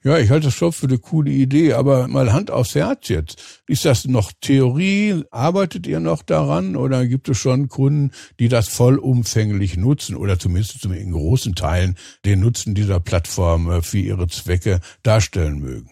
Ja, 0.06 0.20
ich 0.20 0.30
halte 0.30 0.46
das 0.46 0.54
schon 0.54 0.72
für 0.72 0.86
eine 0.86 1.00
coole 1.00 1.32
Idee, 1.32 1.74
aber 1.74 2.08
mal 2.08 2.32
Hand 2.32 2.52
aufs 2.52 2.76
Herz 2.76 3.10
jetzt. 3.10 3.64
Ist 3.66 3.86
das 3.86 4.06
noch 4.06 4.32
Theorie? 4.40 5.24
Arbeitet 5.32 5.88
ihr 5.88 6.00
noch 6.00 6.22
daran 6.22 6.76
oder 6.76 7.08
gibt 7.08 7.28
es 7.28 7.40
schon 7.40 7.70
Kunden, 7.70 8.12
die 8.40 8.48
das 8.48 8.68
vollumfänglich 8.68 9.78
nutzen 9.78 10.16
oder 10.16 10.38
zumindest 10.38 10.86
in 10.86 11.12
großen 11.12 11.56
Teilen 11.56 11.98
den 12.24 12.42
Nutzen 12.42 12.76
dieser 12.76 13.00
Plattform 13.00 13.72
äh, 13.72 13.82
für 13.82 13.98
ihre 13.98 14.28
Zwecke 14.28 14.80
darstellen 15.02 15.58
mögen? 15.58 15.90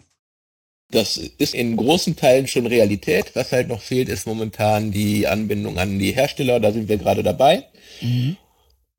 Das 0.91 1.17
ist 1.17 1.55
in 1.55 1.75
großen 1.75 2.15
Teilen 2.15 2.45
schon 2.45 2.67
Realität. 2.67 3.31
Was 3.33 3.51
halt 3.51 3.67
noch 3.67 3.81
fehlt, 3.81 4.09
ist 4.09 4.27
momentan 4.27 4.91
die 4.91 5.25
Anbindung 5.25 5.79
an 5.79 5.97
die 5.97 6.11
Hersteller. 6.11 6.59
Da 6.59 6.71
sind 6.71 6.87
wir 6.87 6.99
gerade 6.99 7.23
dabei. 7.23 7.65
Mhm. 7.99 8.37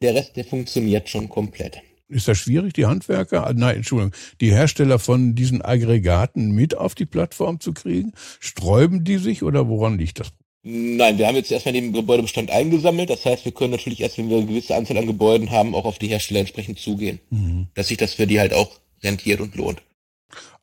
Der 0.02 0.16
Rest, 0.16 0.35
der 0.35 0.44
funktioniert 0.44 1.09
schon 1.09 1.28
komplett. 1.28 1.80
Ist 2.08 2.28
das 2.28 2.38
schwierig, 2.38 2.75
die 2.75 2.87
Handwerker, 2.87 3.46
ah, 3.46 3.52
nein, 3.54 3.76
Entschuldigung, 3.76 4.12
die 4.40 4.52
Hersteller 4.52 4.99
von 4.99 5.34
diesen 5.34 5.62
Aggregaten 5.62 6.52
mit 6.52 6.76
auf 6.76 6.94
die 6.94 7.06
Plattform 7.06 7.61
zu 7.61 7.73
kriegen? 7.73 8.12
Sträuben 8.40 9.04
die 9.04 9.16
sich 9.16 9.42
oder 9.42 9.68
woran 9.68 9.99
liegt 9.99 10.20
das? 10.20 10.32
Nein, 10.66 11.18
wir 11.18 11.26
haben 11.26 11.37
jetzt 11.37 11.52
erstmal 11.52 11.75
den 11.75 11.92
Gebäudebestand 11.92 12.50
eingesammelt. 12.50 13.11
Das 13.11 13.25
heißt, 13.25 13.44
wir 13.44 13.52
können 13.52 13.73
natürlich 13.73 14.00
erst, 14.00 14.16
wenn 14.16 14.30
wir 14.30 14.38
eine 14.38 14.46
gewisse 14.46 14.75
Anzahl 14.75 14.96
an 14.96 15.06
Gebäuden 15.06 15.50
haben, 15.50 15.75
auch 15.75 15.84
auf 15.84 15.99
die 15.99 16.08
Hersteller 16.08 16.40
entsprechend 16.40 16.78
zugehen. 16.78 17.20
Mhm. 17.28 17.68
Dass 17.75 17.88
sich 17.88 17.99
das 17.99 18.14
für 18.14 18.26
die 18.26 18.40
halt 18.40 18.54
auch 18.54 18.80
rentiert 19.02 19.40
und 19.40 19.54
lohnt. 19.56 19.82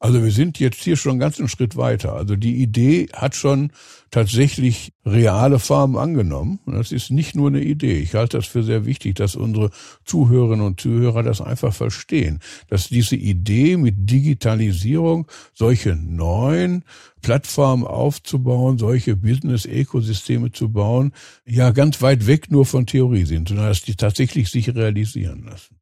Also 0.01 0.23
wir 0.23 0.31
sind 0.31 0.57
jetzt 0.57 0.81
hier 0.81 0.97
schon 0.97 1.11
einen 1.11 1.19
ganzen 1.19 1.47
Schritt 1.47 1.77
weiter. 1.77 2.13
Also 2.13 2.35
die 2.35 2.55
Idee 2.55 3.07
hat 3.13 3.35
schon 3.35 3.71
tatsächlich 4.09 4.93
reale 5.05 5.59
Formen 5.59 5.95
angenommen. 5.95 6.59
Das 6.65 6.91
ist 6.91 7.11
nicht 7.11 7.35
nur 7.35 7.49
eine 7.49 7.61
Idee. 7.61 7.99
Ich 7.99 8.15
halte 8.15 8.37
das 8.37 8.47
für 8.47 8.63
sehr 8.63 8.87
wichtig, 8.87 9.13
dass 9.13 9.35
unsere 9.35 9.69
Zuhörerinnen 10.03 10.65
und 10.65 10.81
Zuhörer 10.81 11.21
das 11.21 11.39
einfach 11.39 11.71
verstehen, 11.71 12.39
dass 12.67 12.89
diese 12.89 13.15
Idee 13.15 13.77
mit 13.77 14.09
Digitalisierung 14.09 15.27
solche 15.53 15.95
neuen 15.95 16.83
Plattformen 17.21 17.85
aufzubauen, 17.85 18.79
solche 18.79 19.15
Business-Ökosysteme 19.15 20.51
zu 20.51 20.69
bauen, 20.69 21.13
ja 21.45 21.69
ganz 21.69 22.01
weit 22.01 22.25
weg 22.25 22.49
nur 22.49 22.65
von 22.65 22.87
Theorie 22.87 23.25
sind, 23.25 23.49
sondern 23.49 23.67
dass 23.67 23.83
die 23.83 23.93
tatsächlich 23.93 24.49
sich 24.49 24.73
realisieren 24.73 25.43
lassen. 25.43 25.75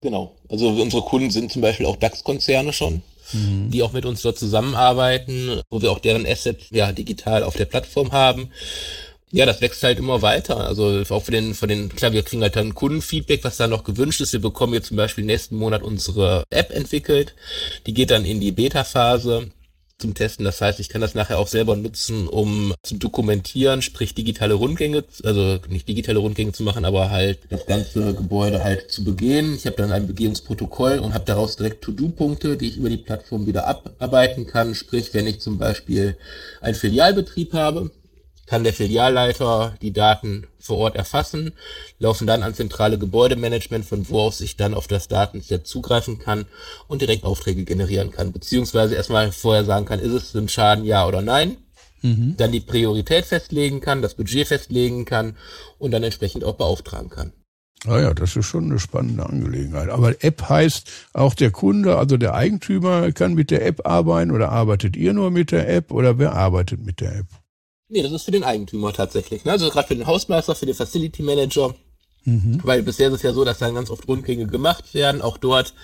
Genau. 0.00 0.36
Also 0.48 0.68
unsere 0.68 1.02
Kunden 1.02 1.32
sind 1.32 1.50
zum 1.50 1.60
Beispiel 1.60 1.86
auch 1.86 1.96
DAX-Konzerne 1.96 2.72
schon 2.72 3.02
mhm. 3.32 3.70
die 3.70 3.82
auch 3.82 3.92
mit 3.92 4.06
uns 4.06 4.22
dort 4.22 4.38
zusammenarbeiten, 4.38 5.60
wo 5.70 5.82
wir 5.82 5.90
auch 5.90 5.98
deren 5.98 6.26
Assets 6.26 6.66
ja 6.70 6.92
digital 6.92 7.42
auf 7.42 7.56
der 7.56 7.64
Plattform 7.66 8.12
haben. 8.12 8.50
Ja, 9.30 9.46
das 9.46 9.60
wächst 9.60 9.82
halt 9.82 9.98
immer 9.98 10.22
weiter. 10.22 10.58
Also 10.58 11.02
auch 11.08 11.24
für 11.24 11.32
den, 11.32 11.54
für 11.54 11.66
den, 11.66 11.88
klar, 11.88 12.12
wir 12.12 12.22
kriegen 12.22 12.42
halt 12.42 12.54
dann 12.54 12.74
Kundenfeedback, 12.74 13.42
was 13.42 13.56
da 13.56 13.66
noch 13.66 13.82
gewünscht 13.82 14.20
ist. 14.20 14.32
Wir 14.32 14.40
bekommen 14.40 14.74
jetzt 14.74 14.86
zum 14.88 14.96
Beispiel 14.96 15.24
nächsten 15.24 15.56
Monat 15.56 15.82
unsere 15.82 16.44
App 16.50 16.70
entwickelt. 16.70 17.34
Die 17.86 17.94
geht 17.94 18.12
dann 18.12 18.24
in 18.24 18.38
die 18.38 18.52
Beta-Phase 18.52 19.50
zum 19.98 20.14
Testen. 20.14 20.44
Das 20.44 20.60
heißt, 20.60 20.80
ich 20.80 20.88
kann 20.88 21.00
das 21.00 21.14
nachher 21.14 21.38
auch 21.38 21.48
selber 21.48 21.76
nutzen, 21.76 22.28
um 22.28 22.74
zu 22.82 22.96
dokumentieren, 22.96 23.82
sprich 23.82 24.14
digitale 24.14 24.54
Rundgänge, 24.54 25.04
also 25.22 25.58
nicht 25.68 25.88
digitale 25.88 26.18
Rundgänge 26.18 26.52
zu 26.52 26.62
machen, 26.62 26.84
aber 26.84 27.10
halt 27.10 27.38
das 27.50 27.66
ganze 27.66 28.14
Gebäude 28.14 28.62
halt 28.64 28.90
zu 28.90 29.04
begehen. 29.04 29.54
Ich 29.54 29.66
habe 29.66 29.76
dann 29.76 29.92
ein 29.92 30.06
Begehungsprotokoll 30.06 30.98
und 30.98 31.14
habe 31.14 31.24
daraus 31.24 31.56
direkt 31.56 31.82
To-Do-Punkte, 31.84 32.56
die 32.56 32.68
ich 32.68 32.76
über 32.76 32.90
die 32.90 32.96
Plattform 32.96 33.46
wieder 33.46 33.66
abarbeiten 33.66 34.46
kann. 34.46 34.74
Sprich, 34.74 35.14
wenn 35.14 35.26
ich 35.26 35.40
zum 35.40 35.58
Beispiel 35.58 36.16
einen 36.60 36.74
Filialbetrieb 36.74 37.52
habe, 37.52 37.90
kann 38.46 38.64
der 38.64 38.72
Filialleiter 38.72 39.74
die 39.80 39.92
Daten 39.92 40.46
vor 40.58 40.78
Ort 40.78 40.96
erfassen, 40.96 41.52
laufen 41.98 42.26
dann 42.26 42.42
an 42.42 42.54
zentrale 42.54 42.98
Gebäudemanagement, 42.98 43.84
von 43.84 44.08
wo 44.08 44.20
aus 44.20 44.40
ich 44.40 44.56
dann 44.56 44.74
auf 44.74 44.86
das 44.86 45.08
Datenset 45.08 45.66
zugreifen 45.66 46.18
kann 46.18 46.46
und 46.88 47.02
direkt 47.02 47.24
Aufträge 47.24 47.64
generieren 47.64 48.10
kann, 48.10 48.32
beziehungsweise 48.32 48.94
erstmal 48.94 49.32
vorher 49.32 49.64
sagen 49.64 49.86
kann, 49.86 50.00
ist 50.00 50.12
es 50.12 50.34
ein 50.34 50.48
Schaden, 50.48 50.84
ja 50.84 51.06
oder 51.06 51.22
nein, 51.22 51.56
mhm. 52.02 52.36
dann 52.36 52.52
die 52.52 52.60
Priorität 52.60 53.24
festlegen 53.24 53.80
kann, 53.80 54.02
das 54.02 54.14
Budget 54.14 54.48
festlegen 54.48 55.04
kann 55.04 55.36
und 55.78 55.90
dann 55.90 56.02
entsprechend 56.02 56.44
auch 56.44 56.54
beauftragen 56.54 57.10
kann. 57.10 57.32
Ah 57.86 58.00
ja, 58.00 58.14
das 58.14 58.34
ist 58.34 58.46
schon 58.46 58.70
eine 58.70 58.78
spannende 58.78 59.26
Angelegenheit. 59.26 59.90
Aber 59.90 60.14
App 60.24 60.48
heißt, 60.48 60.90
auch 61.12 61.34
der 61.34 61.50
Kunde, 61.50 61.98
also 61.98 62.16
der 62.16 62.34
Eigentümer 62.34 63.12
kann 63.12 63.34
mit 63.34 63.50
der 63.50 63.66
App 63.66 63.86
arbeiten 63.86 64.30
oder 64.30 64.50
arbeitet 64.50 64.96
ihr 64.96 65.12
nur 65.12 65.30
mit 65.30 65.50
der 65.50 65.68
App 65.68 65.90
oder 65.90 66.18
wer 66.18 66.32
arbeitet 66.32 66.82
mit 66.82 67.00
der 67.00 67.16
App? 67.16 67.26
Nee, 67.88 68.02
das 68.02 68.12
ist 68.12 68.24
für 68.24 68.30
den 68.30 68.44
Eigentümer 68.44 68.92
tatsächlich. 68.92 69.44
Ne? 69.44 69.52
Also 69.52 69.68
gerade 69.70 69.88
für 69.88 69.96
den 69.96 70.06
Hausmeister, 70.06 70.54
für 70.54 70.66
den 70.66 70.74
Facility 70.74 71.22
Manager. 71.22 71.74
Mhm. 72.24 72.60
Weil 72.62 72.82
bisher 72.82 73.08
ist 73.08 73.14
es 73.14 73.22
ja 73.22 73.32
so, 73.32 73.44
dass 73.44 73.58
dann 73.58 73.74
ganz 73.74 73.90
oft 73.90 74.08
Rundgänge 74.08 74.46
gemacht 74.46 74.94
werden. 74.94 75.20
Auch 75.20 75.36
dort 75.36 75.74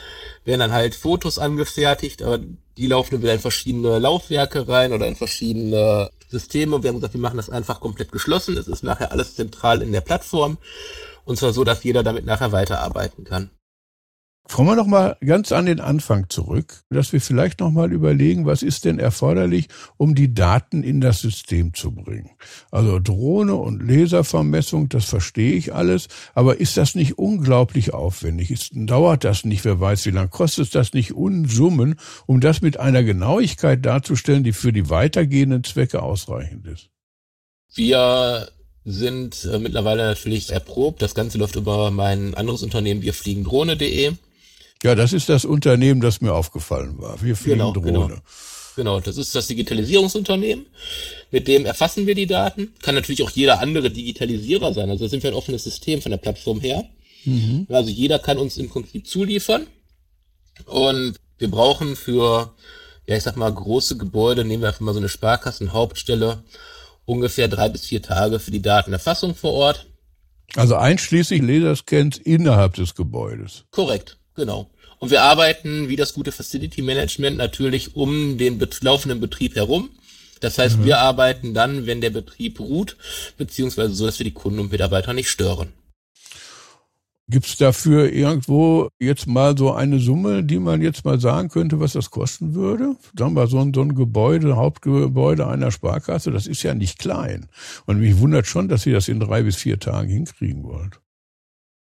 werden 0.45 0.61
dann 0.61 0.73
halt 0.73 0.95
Fotos 0.95 1.39
angefertigt, 1.39 2.23
aber 2.23 2.39
die 2.79 2.87
laufen 2.87 3.21
wieder 3.21 3.35
in 3.35 3.41
verschiedene 3.41 3.99
Laufwerke 3.99 4.67
rein 4.67 4.95
oder 4.95 5.07
in 5.07 5.17
verschiedene 5.17 6.11
Systeme. 6.29 6.83
Wir 6.83 6.89
haben 6.89 6.97
gesagt, 6.97 7.15
wir 7.15 7.21
machen 7.21 7.37
das 7.37 7.51
einfach 7.51 7.81
komplett 7.81 8.13
geschlossen. 8.13 8.57
Es 8.57 8.69
ist 8.69 8.83
nachher 8.83 9.13
alles 9.13 9.35
zentral 9.35 9.83
in 9.83 9.93
der 9.93 10.01
Plattform. 10.01 10.57
Und 11.27 11.39
zwar 11.39 11.53
so, 11.53 11.65
dass 11.65 11.85
jeder 11.85 12.03
damit 12.03 12.25
nachher 12.25 12.53
weiterarbeiten 12.53 13.25
kann. 13.25 13.51
Kommen 14.53 14.69
wir 14.69 14.75
noch 14.75 14.87
mal 14.87 15.17
ganz 15.25 15.53
an 15.53 15.67
den 15.67 15.79
Anfang 15.79 16.29
zurück, 16.29 16.83
dass 16.91 17.13
wir 17.13 17.21
vielleicht 17.21 17.61
noch 17.61 17.71
mal 17.71 17.93
überlegen, 17.93 18.47
was 18.47 18.65
ist 18.65 18.85
denn 18.85 18.99
erforderlich, 18.99 19.69
um 19.97 20.17
die 20.17 20.35
Daten 20.35 20.83
in 20.83 21.01
das 21.01 21.21
System 21.21 21.73
zu 21.73 21.93
bringen. 21.93 22.31
Also 22.73 22.99
Drohne 22.99 23.55
und 23.55 23.81
Laservermessung, 23.81 24.89
das 24.89 25.05
verstehe 25.05 25.55
ich 25.55 25.73
alles, 25.73 26.09
aber 26.35 26.61
ist 26.61 26.77
das 26.77 26.97
nicht 26.97 27.17
unglaublich 27.17 27.95
aufwendig? 27.95 28.51
Ist, 28.51 28.73
dauert 28.75 29.23
das 29.23 29.45
nicht, 29.45 29.65
wer 29.65 29.79
weiß 29.79 30.05
wie 30.07 30.11
lange, 30.11 30.29
kostet 30.29 30.75
das 30.75 30.95
nicht 30.95 31.15
Unsummen, 31.15 31.95
um 32.27 32.41
das 32.41 32.61
mit 32.61 32.77
einer 32.79 33.05
Genauigkeit 33.05 33.87
darzustellen, 33.87 34.43
die 34.43 34.53
für 34.53 34.73
die 34.73 34.91
weitergehenden 34.91 35.63
Zwecke 35.63 36.03
ausreichend 36.03 36.67
ist? 36.67 36.91
Wir 37.73 38.49
sind 38.85 39.45
äh, 39.45 39.61
mittlerweile 39.61 40.03
natürlich 40.03 40.51
erprobt. 40.51 41.03
Das 41.03 41.15
Ganze 41.15 41.39
läuft 41.39 41.55
über 41.55 41.93
mein 41.93 42.35
anderes 42.35 42.65
Unternehmen, 42.65 43.03
wir. 43.03 44.19
Ja, 44.83 44.95
das 44.95 45.13
ist 45.13 45.29
das 45.29 45.45
Unternehmen, 45.45 46.01
das 46.01 46.21
mir 46.21 46.33
aufgefallen 46.33 46.99
war. 46.99 47.23
Wir 47.23 47.37
fliegen 47.37 47.59
genau, 47.59 47.73
Drohne. 47.73 47.93
Genau. 47.93 48.21
Genau, 48.77 49.01
das 49.01 49.19
ist 49.19 49.35
das 49.35 49.47
Digitalisierungsunternehmen. 49.49 50.67
Mit 51.31 51.49
dem 51.49 51.67
erfassen 51.67 52.07
wir 52.07 52.15
die 52.15 52.27
Daten. 52.27 52.73
Kann 52.81 52.95
natürlich 52.95 53.23
auch 53.23 53.31
jeder 53.31 53.61
andere 53.61 53.91
Digitalisierer 53.91 54.73
sein. 54.73 54.89
Also 54.89 55.05
da 55.05 55.11
sind 55.11 55.23
wir 55.23 55.31
ein 55.31 55.37
offenes 55.37 55.65
System 55.65 56.01
von 56.01 56.11
der 56.11 56.19
Plattform 56.19 56.61
her. 56.61 56.85
Mhm. 57.25 57.67
Also 57.69 57.91
jeder 57.91 58.19
kann 58.19 58.39
uns 58.39 58.57
im 58.57 58.71
Prinzip 58.71 59.07
zuliefern. 59.07 59.67
Und 60.67 61.17
wir 61.39 61.51
brauchen 61.51 61.97
für, 61.97 62.55
ja, 63.07 63.17
ich 63.17 63.23
sag 63.23 63.37
mal, 63.37 63.53
große 63.53 63.97
Gebäude, 63.97 64.45
nehmen 64.45 64.63
wir 64.63 64.69
einfach 64.69 64.81
mal 64.81 64.93
so 64.93 65.01
eine 65.01 65.09
Sparkassenhauptstelle, 65.09 66.43
ungefähr 67.05 67.49
drei 67.49 67.69
bis 67.69 67.87
vier 67.87 68.03
Tage 68.03 68.39
für 68.39 68.51
die 68.51 68.63
Datenerfassung 68.63 69.35
vor 69.35 69.53
Ort. 69.53 69.87
Also 70.57 70.77
einschließlich 70.77 71.43
Laserscans 71.43 72.19
innerhalb 72.19 72.75
des 72.75 72.95
Gebäudes. 72.95 73.65
Korrekt. 73.71 74.17
Genau. 74.35 74.71
Und 74.99 75.11
wir 75.11 75.23
arbeiten 75.23 75.89
wie 75.89 75.97
das 75.97 76.13
gute 76.13 76.31
Facility 76.31 76.83
Management 76.83 77.39
natürlich 77.39 77.97
um 77.97 78.37
den 78.39 78.59
bet 78.59 78.83
laufenden 78.83 79.21
Betrieb 79.21 79.57
herum. 79.57 79.91
Das 80.41 80.59
heißt, 80.59 80.79
mhm. 80.79 80.85
wir 80.85 80.99
arbeiten 80.99 81.55
dann, 81.55 81.87
wenn 81.87 82.01
der 82.01 82.11
Betrieb 82.11 82.61
ruht, 82.61 82.97
beziehungsweise 83.37 83.95
so, 83.95 84.07
dass 84.07 84.19
wir 84.19 84.25
die 84.25 84.33
Kunden 84.33 84.59
und 84.59 84.73
Mitarbeiter 84.73 85.13
nicht 85.13 85.29
stören. 85.29 85.73
Gibt 87.31 87.47
es 87.47 87.57
dafür 87.57 88.13
irgendwo 88.13 88.89
jetzt 88.99 89.29
mal 89.29 89.57
so 89.57 89.73
eine 89.73 90.01
Summe, 90.01 90.43
die 90.43 90.59
man 90.59 90.83
jetzt 90.83 91.05
mal 91.05 91.21
sagen 91.21 91.49
könnte, 91.49 91.79
was 91.79 91.93
das 91.93 92.11
kosten 92.11 92.55
würde? 92.55 92.97
Sagen 93.17 93.35
wir 93.35 93.47
so 93.47 93.61
ein, 93.61 93.73
so 93.73 93.83
ein 93.83 93.95
Gebäude, 93.95 94.57
Hauptgebäude 94.57 95.47
einer 95.47 95.71
Sparkasse, 95.71 96.33
das 96.33 96.49
ist 96.49 96.65
ja 96.65 96.75
nicht 96.75 96.99
klein. 96.99 97.49
Und 97.87 98.01
mich 98.01 98.19
wundert 98.19 98.49
schon, 98.49 98.67
dass 98.67 98.83
Sie 98.83 98.91
das 98.91 99.07
in 99.07 99.21
drei 99.21 99.45
bis 99.45 99.55
vier 99.55 99.79
Tagen 99.79 100.09
hinkriegen 100.09 100.65
wollt. 100.65 100.99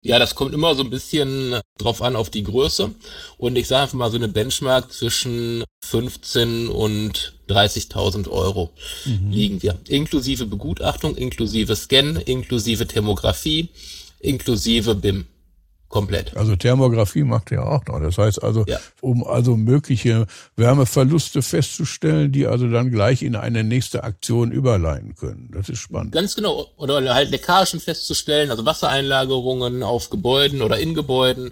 Ja, 0.04 0.18
das 0.18 0.34
kommt 0.34 0.54
immer 0.54 0.74
so 0.74 0.84
ein 0.84 0.90
bisschen 0.90 1.60
drauf 1.78 2.02
an 2.02 2.16
auf 2.16 2.32
die 2.32 2.44
Größe. 2.44 2.92
Und 3.38 3.56
ich 3.56 3.68
sage 3.68 3.84
einfach 3.84 3.98
mal 3.98 4.10
so 4.10 4.18
eine 4.18 4.28
Benchmark 4.28 4.92
zwischen 4.92 5.64
15 5.86 6.70
und 6.70 7.34
30.000 7.50 8.28
Euro 8.30 8.72
mhm. 9.06 9.32
liegen 9.32 9.62
wir. 9.62 9.78
Inklusive 9.88 10.48
Begutachtung, 10.48 11.16
inklusive 11.16 11.76
Scan, 11.76 12.16
inklusive 12.26 12.88
Thermografie, 12.88 13.70
inklusive 14.20 14.96
BIM 14.96 15.28
komplett. 15.92 16.36
Also 16.36 16.56
Thermografie 16.56 17.24
macht 17.24 17.52
ihr 17.52 17.64
auch 17.64 17.86
noch. 17.86 18.00
Das 18.00 18.18
heißt 18.18 18.42
also, 18.42 18.66
ja. 18.66 18.80
um 19.02 19.24
also 19.24 19.56
mögliche 19.56 20.26
Wärmeverluste 20.56 21.44
festzustellen, 21.44 22.32
die 22.32 22.48
also 22.48 22.68
dann 22.68 22.90
gleich 22.90 23.22
in 23.22 23.36
eine 23.36 23.64
nächste 23.64 24.04
Aktion 24.04 24.52
überleiten 24.52 25.16
können. 25.16 25.52
Das 25.54 25.70
ist 25.70 25.80
spannend. 25.80 26.14
Ganz 26.14 26.36
genau. 26.36 26.68
Oder 26.78 27.14
halt 27.14 27.30
Leckagen 27.30 27.80
festzustellen, 27.80 28.50
also 28.50 28.66
Wassereinlagerungen 28.66 29.84
auf 29.84 30.10
Gebäuden 30.10 30.62
oder 30.64 30.80
in 30.80 30.96
Gebäuden. 30.96 31.52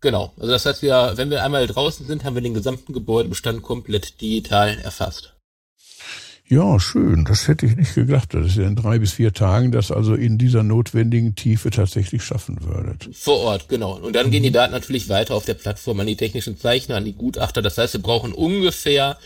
Genau. 0.00 0.32
Also 0.38 0.52
das 0.52 0.64
heißt, 0.64 0.82
wir, 0.82 1.12
wenn 1.16 1.30
wir 1.30 1.44
einmal 1.44 1.66
draußen 1.66 2.06
sind, 2.06 2.24
haben 2.24 2.34
wir 2.34 2.42
den 2.42 2.54
gesamten 2.54 2.92
Gebäudebestand 2.94 3.62
komplett 3.62 4.20
digital 4.20 4.78
erfasst. 4.78 5.34
Ja, 6.50 6.80
schön. 6.80 7.24
Das 7.24 7.46
hätte 7.46 7.64
ich 7.64 7.76
nicht 7.76 7.94
gedacht, 7.94 8.34
dass 8.34 8.56
ihr 8.56 8.66
in 8.66 8.74
drei 8.74 8.98
bis 8.98 9.12
vier 9.12 9.32
Tagen 9.32 9.70
das 9.70 9.92
also 9.92 10.14
in 10.14 10.36
dieser 10.36 10.64
notwendigen 10.64 11.36
Tiefe 11.36 11.70
tatsächlich 11.70 12.24
schaffen 12.24 12.58
würdet. 12.64 13.08
Vor 13.12 13.38
Ort, 13.38 13.68
genau. 13.68 13.92
Und 13.92 14.16
dann 14.16 14.32
gehen 14.32 14.42
die 14.42 14.50
Daten 14.50 14.72
natürlich 14.72 15.08
weiter 15.08 15.36
auf 15.36 15.44
der 15.44 15.54
Plattform 15.54 16.00
an 16.00 16.08
die 16.08 16.16
technischen 16.16 16.58
Zeichner, 16.58 16.96
an 16.96 17.04
die 17.04 17.12
Gutachter. 17.12 17.62
Das 17.62 17.78
heißt, 17.78 17.92
wir 17.94 18.02
brauchen 18.02 18.32
ungefähr 18.32 19.16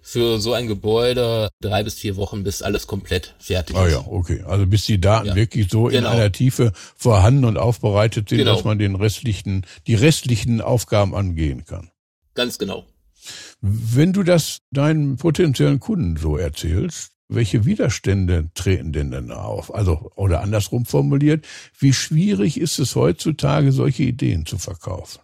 für 0.00 0.40
so 0.40 0.54
ein 0.54 0.66
Gebäude 0.66 1.50
drei 1.60 1.82
bis 1.82 1.96
vier 1.96 2.16
Wochen, 2.16 2.42
bis 2.42 2.62
alles 2.62 2.86
komplett 2.86 3.34
fertig 3.38 3.76
ah, 3.76 3.86
ist. 3.86 3.94
Ah 3.94 3.98
ja, 3.98 4.06
okay. 4.06 4.42
Also 4.46 4.66
bis 4.66 4.86
die 4.86 4.98
Daten 4.98 5.28
ja. 5.28 5.34
wirklich 5.34 5.70
so 5.70 5.84
genau. 5.84 5.98
in 5.98 6.06
einer 6.06 6.32
Tiefe 6.32 6.72
vorhanden 6.96 7.44
und 7.44 7.58
aufbereitet 7.58 8.30
sind, 8.30 8.38
genau. 8.38 8.54
dass 8.54 8.64
man 8.64 8.78
den 8.78 8.94
restlichen, 8.94 9.66
die 9.86 9.94
restlichen 9.94 10.62
Aufgaben 10.62 11.14
angehen 11.14 11.66
kann. 11.66 11.90
Ganz 12.34 12.56
genau. 12.56 12.86
Wenn 13.60 14.12
du 14.12 14.22
das 14.22 14.58
deinen 14.70 15.16
potenziellen 15.16 15.80
Kunden 15.80 16.16
so 16.16 16.36
erzählst, 16.36 17.12
welche 17.28 17.64
Widerstände 17.64 18.50
treten 18.54 18.92
denn 18.92 19.10
dann 19.10 19.30
auf? 19.30 19.74
Also, 19.74 20.12
oder 20.16 20.40
andersrum 20.40 20.84
formuliert, 20.84 21.46
wie 21.78 21.92
schwierig 21.92 22.60
ist 22.60 22.78
es 22.78 22.94
heutzutage, 22.94 23.72
solche 23.72 24.02
Ideen 24.02 24.44
zu 24.44 24.58
verkaufen? 24.58 25.20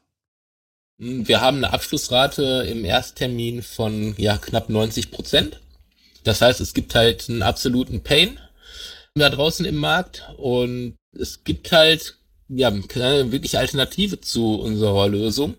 Wir 0.99 1.41
haben 1.41 1.59
eine 1.59 1.73
Abschlussrate 1.73 2.67
im 2.69 2.85
Ersttermin 2.85 3.63
von 3.63 4.15
ja, 4.17 4.37
knapp 4.37 4.69
90 4.69 5.11
Prozent. 5.11 5.61
Das 6.25 6.41
heißt, 6.41 6.61
es 6.61 6.75
gibt 6.75 6.95
halt 6.95 7.29
einen 7.29 7.43
absoluten 7.43 8.03
Pain 8.03 8.39
da 9.15 9.31
draußen 9.31 9.65
im 9.65 9.77
Markt 9.77 10.29
und 10.37 10.97
es 11.13 11.45
gibt 11.45 11.73
halt 11.73 12.19
ja 12.49 12.71
keine 12.89 13.31
wirkliche 13.33 13.59
Alternative 13.59 14.21
zu 14.21 14.55
unserer 14.57 15.09
Lösung 15.09 15.55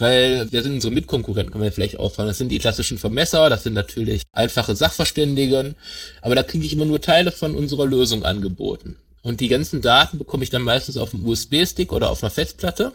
weil 0.00 0.50
wir 0.50 0.62
sind 0.62 0.74
unsere 0.74 0.92
Mitkonkurrenten, 0.92 1.52
kann 1.52 1.60
man 1.60 1.72
vielleicht 1.72 1.98
auffallen. 1.98 2.28
Das 2.28 2.38
sind 2.38 2.48
die 2.48 2.58
klassischen 2.58 2.98
Vermesser, 2.98 3.50
das 3.50 3.62
sind 3.62 3.74
natürlich 3.74 4.22
einfache 4.32 4.74
Sachverständigen, 4.74 5.74
aber 6.22 6.34
da 6.34 6.42
kriege 6.42 6.64
ich 6.64 6.72
immer 6.72 6.86
nur 6.86 7.00
Teile 7.00 7.32
von 7.32 7.54
unserer 7.54 7.86
Lösung 7.86 8.24
angeboten. 8.24 8.96
Und 9.22 9.40
die 9.40 9.48
ganzen 9.48 9.82
Daten 9.82 10.18
bekomme 10.18 10.44
ich 10.44 10.50
dann 10.50 10.62
meistens 10.62 10.96
auf 10.96 11.12
einem 11.12 11.26
USB-Stick 11.26 11.92
oder 11.92 12.10
auf 12.10 12.22
einer 12.22 12.30
Festplatte. 12.30 12.92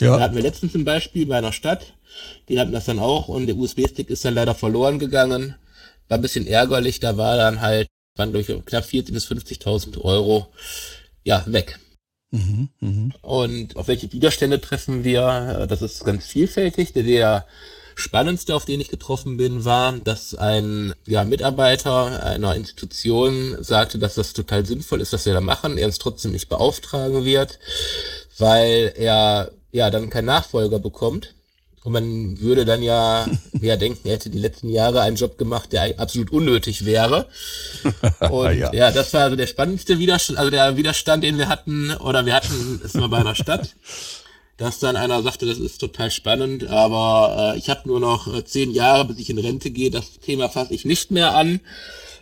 Ja. 0.00 0.16
Da 0.16 0.24
hatten 0.24 0.36
wir 0.36 0.42
letztens 0.42 0.74
ein 0.74 0.84
Beispiel 0.84 1.26
bei 1.26 1.36
einer 1.36 1.52
Stadt, 1.52 1.94
die 2.48 2.58
hatten 2.58 2.72
das 2.72 2.86
dann 2.86 2.98
auch 2.98 3.28
und 3.28 3.46
der 3.46 3.56
USB-Stick 3.56 4.08
ist 4.08 4.24
dann 4.24 4.34
leider 4.34 4.54
verloren 4.54 4.98
gegangen. 4.98 5.54
War 6.08 6.18
ein 6.18 6.22
bisschen 6.22 6.46
ärgerlich, 6.46 7.00
da 7.00 7.16
war 7.16 7.36
dann 7.36 7.60
halt, 7.60 7.88
waren 8.16 8.32
durch 8.32 8.46
knapp 8.46 8.84
40.000 8.84 9.12
bis 9.12 9.26
50.000 9.26 10.00
Euro, 10.00 10.46
ja, 11.24 11.44
weg. 11.46 11.78
Mhm, 12.30 12.68
mh. 12.80 13.14
Und 13.22 13.76
auf 13.76 13.88
welche 13.88 14.12
Widerstände 14.12 14.60
treffen 14.60 15.04
wir? 15.04 15.66
Das 15.68 15.82
ist 15.82 16.04
ganz 16.04 16.26
vielfältig. 16.26 16.92
Der, 16.92 17.04
der 17.04 17.46
spannendste, 17.96 18.54
auf 18.54 18.64
den 18.64 18.80
ich 18.80 18.88
getroffen 18.88 19.36
bin, 19.36 19.64
war, 19.64 19.92
dass 19.92 20.34
ein 20.34 20.94
ja, 21.06 21.24
Mitarbeiter 21.24 22.22
einer 22.22 22.54
Institution 22.54 23.56
sagte, 23.62 23.98
dass 23.98 24.14
das 24.14 24.32
total 24.34 24.66
sinnvoll 24.66 25.00
ist, 25.00 25.12
was 25.12 25.26
wir 25.26 25.32
da 25.32 25.40
machen, 25.40 25.78
er 25.78 25.86
uns 25.86 25.98
trotzdem 25.98 26.32
nicht 26.32 26.48
beauftragen 26.48 27.24
wird, 27.24 27.58
weil 28.38 28.92
er 28.96 29.50
ja 29.72 29.90
dann 29.90 30.10
keinen 30.10 30.26
Nachfolger 30.26 30.78
bekommt. 30.78 31.34
Und 31.86 31.92
man 31.92 32.40
würde 32.40 32.64
dann 32.64 32.82
ja, 32.82 33.28
ja 33.60 33.76
denken, 33.76 34.08
er 34.08 34.14
hätte 34.14 34.28
die 34.28 34.40
letzten 34.40 34.68
Jahre 34.68 35.02
einen 35.02 35.14
Job 35.14 35.38
gemacht, 35.38 35.72
der 35.72 36.00
absolut 36.00 36.32
unnötig 36.32 36.84
wäre. 36.84 37.28
Und 38.28 38.58
ja. 38.58 38.72
ja. 38.74 38.90
das 38.90 39.14
war 39.14 39.22
also 39.22 39.36
der 39.36 39.46
spannendste 39.46 40.00
Widerstand, 40.00 40.36
also 40.36 40.50
der 40.50 40.76
Widerstand, 40.76 41.22
den 41.22 41.38
wir 41.38 41.48
hatten, 41.48 41.92
oder 41.98 42.26
wir 42.26 42.34
hatten 42.34 42.80
es 42.84 42.94
mal 42.94 43.08
bei 43.08 43.18
einer 43.18 43.36
Stadt, 43.36 43.76
dass 44.56 44.80
dann 44.80 44.96
einer 44.96 45.22
sagte, 45.22 45.46
das 45.46 45.58
ist 45.58 45.78
total 45.78 46.10
spannend, 46.10 46.66
aber 46.66 47.54
äh, 47.54 47.58
ich 47.58 47.70
habe 47.70 47.82
nur 47.84 48.00
noch 48.00 48.34
äh, 48.34 48.44
zehn 48.44 48.72
Jahre, 48.72 49.04
bis 49.04 49.20
ich 49.20 49.30
in 49.30 49.38
Rente 49.38 49.70
gehe, 49.70 49.92
das 49.92 50.18
Thema 50.18 50.48
fasse 50.48 50.74
ich 50.74 50.84
nicht 50.84 51.12
mehr 51.12 51.36
an. 51.36 51.60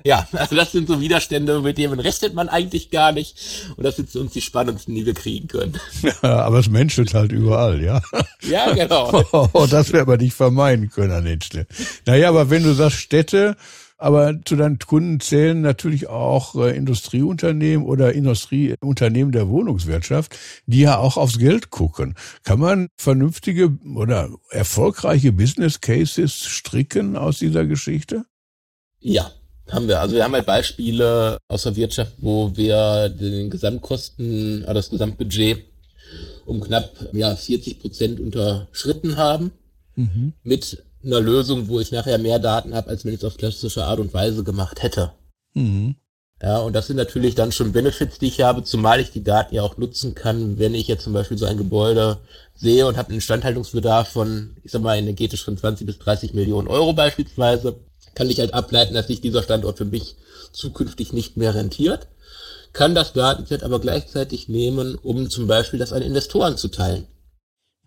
Ja, 0.07 0.29
also 0.33 0.55
das 0.55 0.73
sind 0.73 0.89
so 0.89 1.01
Widerstände, 1.01 1.61
mit 1.61 1.79
denen 1.79 1.99
rechnet 1.99 2.35
man 2.35 2.49
eigentlich 2.49 2.91
gar 2.91 3.13
nicht. 3.13 3.37
Und 3.77 3.85
das 3.85 3.97
sind 3.97 4.11
für 4.11 4.21
uns 4.21 4.33
die 4.33 4.43
spannendsten, 4.43 4.95
die 4.95 5.07
wir 5.07 5.15
kriegen 5.15 5.49
können. 5.49 5.81
Ja, 6.03 6.41
aber 6.41 6.59
es 6.59 6.69
menschelt 6.69 7.15
halt 7.15 7.33
überall, 7.33 7.83
ja. 7.83 8.03
Ja, 8.43 8.73
genau. 8.73 9.25
Oh, 9.53 9.67
das 9.69 9.93
wäre 9.93 10.03
aber 10.03 10.17
nicht 10.17 10.35
vermeiden 10.35 10.91
können 10.91 11.13
an 11.13 11.25
den 11.25 11.41
Stellen. 11.41 11.67
Naja, 12.07 12.29
aber 12.29 12.51
wenn 12.51 12.63
du 12.63 12.75
sagst 12.75 12.99
Städte, 12.99 13.57
aber 13.97 14.35
zu 14.45 14.57
deinen 14.57 14.79
Kunden 14.79 15.21
zählen 15.21 15.61
natürlich 15.61 16.09
auch 16.09 16.55
äh, 16.57 16.77
Industrieunternehmen 16.77 17.87
oder 17.87 18.13
Industrieunternehmen 18.13 19.33
der 19.33 19.49
Wohnungswirtschaft, 19.49 20.37
die 20.67 20.81
ja 20.81 20.99
auch 20.99 21.17
aufs 21.17 21.39
Geld 21.39 21.71
gucken. 21.71 22.15
Kann 22.43 22.61
man 22.61 22.89
vernünftige 22.97 23.79
oder 23.97 24.29
erfolgreiche 24.51 25.33
Business 25.33 25.81
Cases 25.81 26.33
stricken 26.45 27.17
aus 27.17 27.39
dieser 27.39 27.65
Geschichte? 27.67 28.25
Ja, 29.01 29.31
haben 29.71 29.89
wir. 29.89 30.01
Also 30.01 30.15
wir 30.15 30.25
haben 30.25 30.35
halt 30.35 30.47
Beispiele 30.47 31.39
aus 31.49 31.63
der 31.63 31.77
Wirtschaft, 31.77 32.13
wo 32.19 32.55
wir 32.55 33.09
den 33.09 33.51
Gesamtkosten, 33.51 34.65
also 34.65 34.75
das 34.75 34.91
Gesamtbudget 34.91 35.65
um 36.47 36.61
knapp 36.61 36.91
ja, 37.13 37.35
40 37.35 37.81
Prozent 37.81 38.21
unterschritten 38.21 39.17
haben. 39.17 39.53
Mhm. 39.97 40.35
Mit 40.43 40.83
einer 41.05 41.21
Lösung, 41.21 41.69
wo 41.69 41.81
ich 41.81 41.93
nachher 41.93 42.19
mehr 42.19 42.39
Daten 42.39 42.75
habe, 42.75 42.89
als 42.89 43.05
wenn 43.05 43.15
ich 43.15 43.21
es 43.21 43.25
auf 43.25 43.37
klassische 43.37 43.85
Art 43.85 44.01
und 44.01 44.13
Weise 44.15 44.45
gemacht 44.45 44.83
hätte. 44.83 45.13
Mhm. 45.55 45.97
Ja, 46.43 46.59
und 46.59 46.75
das 46.75 46.89
sind 46.89 46.97
natürlich 46.97 47.35
dann 47.35 47.53
schon 47.53 47.73
Benefits, 47.73 48.19
die 48.19 48.27
ich 48.27 48.41
habe, 48.43 48.65
zumal 48.65 49.01
ich 49.01 49.13
die 49.13 49.23
Daten 49.23 49.55
ja 49.55 49.63
auch 49.63 49.79
nutzen 49.79 50.15
kann, 50.15 50.59
wenn 50.59 50.75
ich 50.75 50.89
jetzt 50.89 51.05
zum 51.05 51.13
Beispiel 51.13 51.39
so 51.39 51.47
ein 51.47 51.57
Gebäude 51.57 52.19
sehe 52.55 52.87
und 52.87 52.97
habe 52.97 53.09
einen 53.09 53.17
Instandhaltungsbedarf 53.17 54.09
von, 54.09 54.57
ich 54.63 54.73
sag 54.73 54.83
mal, 54.83 54.99
energetisch 54.99 55.45
von 55.45 55.57
20 55.57 55.87
bis 55.87 55.99
30 56.01 56.35
Millionen 56.35 56.69
Euro 56.69 56.93
beispielsweise 56.93 57.77
kann 58.15 58.31
ich 58.31 58.41
halt 58.41 58.55
ableiten, 58.55 58.95
dass 58.95 59.07
sich 59.07 59.21
dieser 59.21 59.43
Standort 59.43 59.79
für 59.79 59.85
mich 59.85 60.17
zukünftig 60.53 61.13
nicht 61.13 61.37
mehr 61.37 61.55
rentiert, 61.55 62.09
kann 62.73 62.95
das 62.95 63.13
Datenset 63.13 63.63
aber 63.63 63.81
gleichzeitig 63.81 64.49
nehmen, 64.49 64.97
um 64.97 65.31
zum 65.31 65.47
Beispiel 65.47 65.79
das 65.79 65.93
an 65.93 66.03
Investoren 66.03 66.57
zu 66.57 66.69
teilen. 66.69 67.07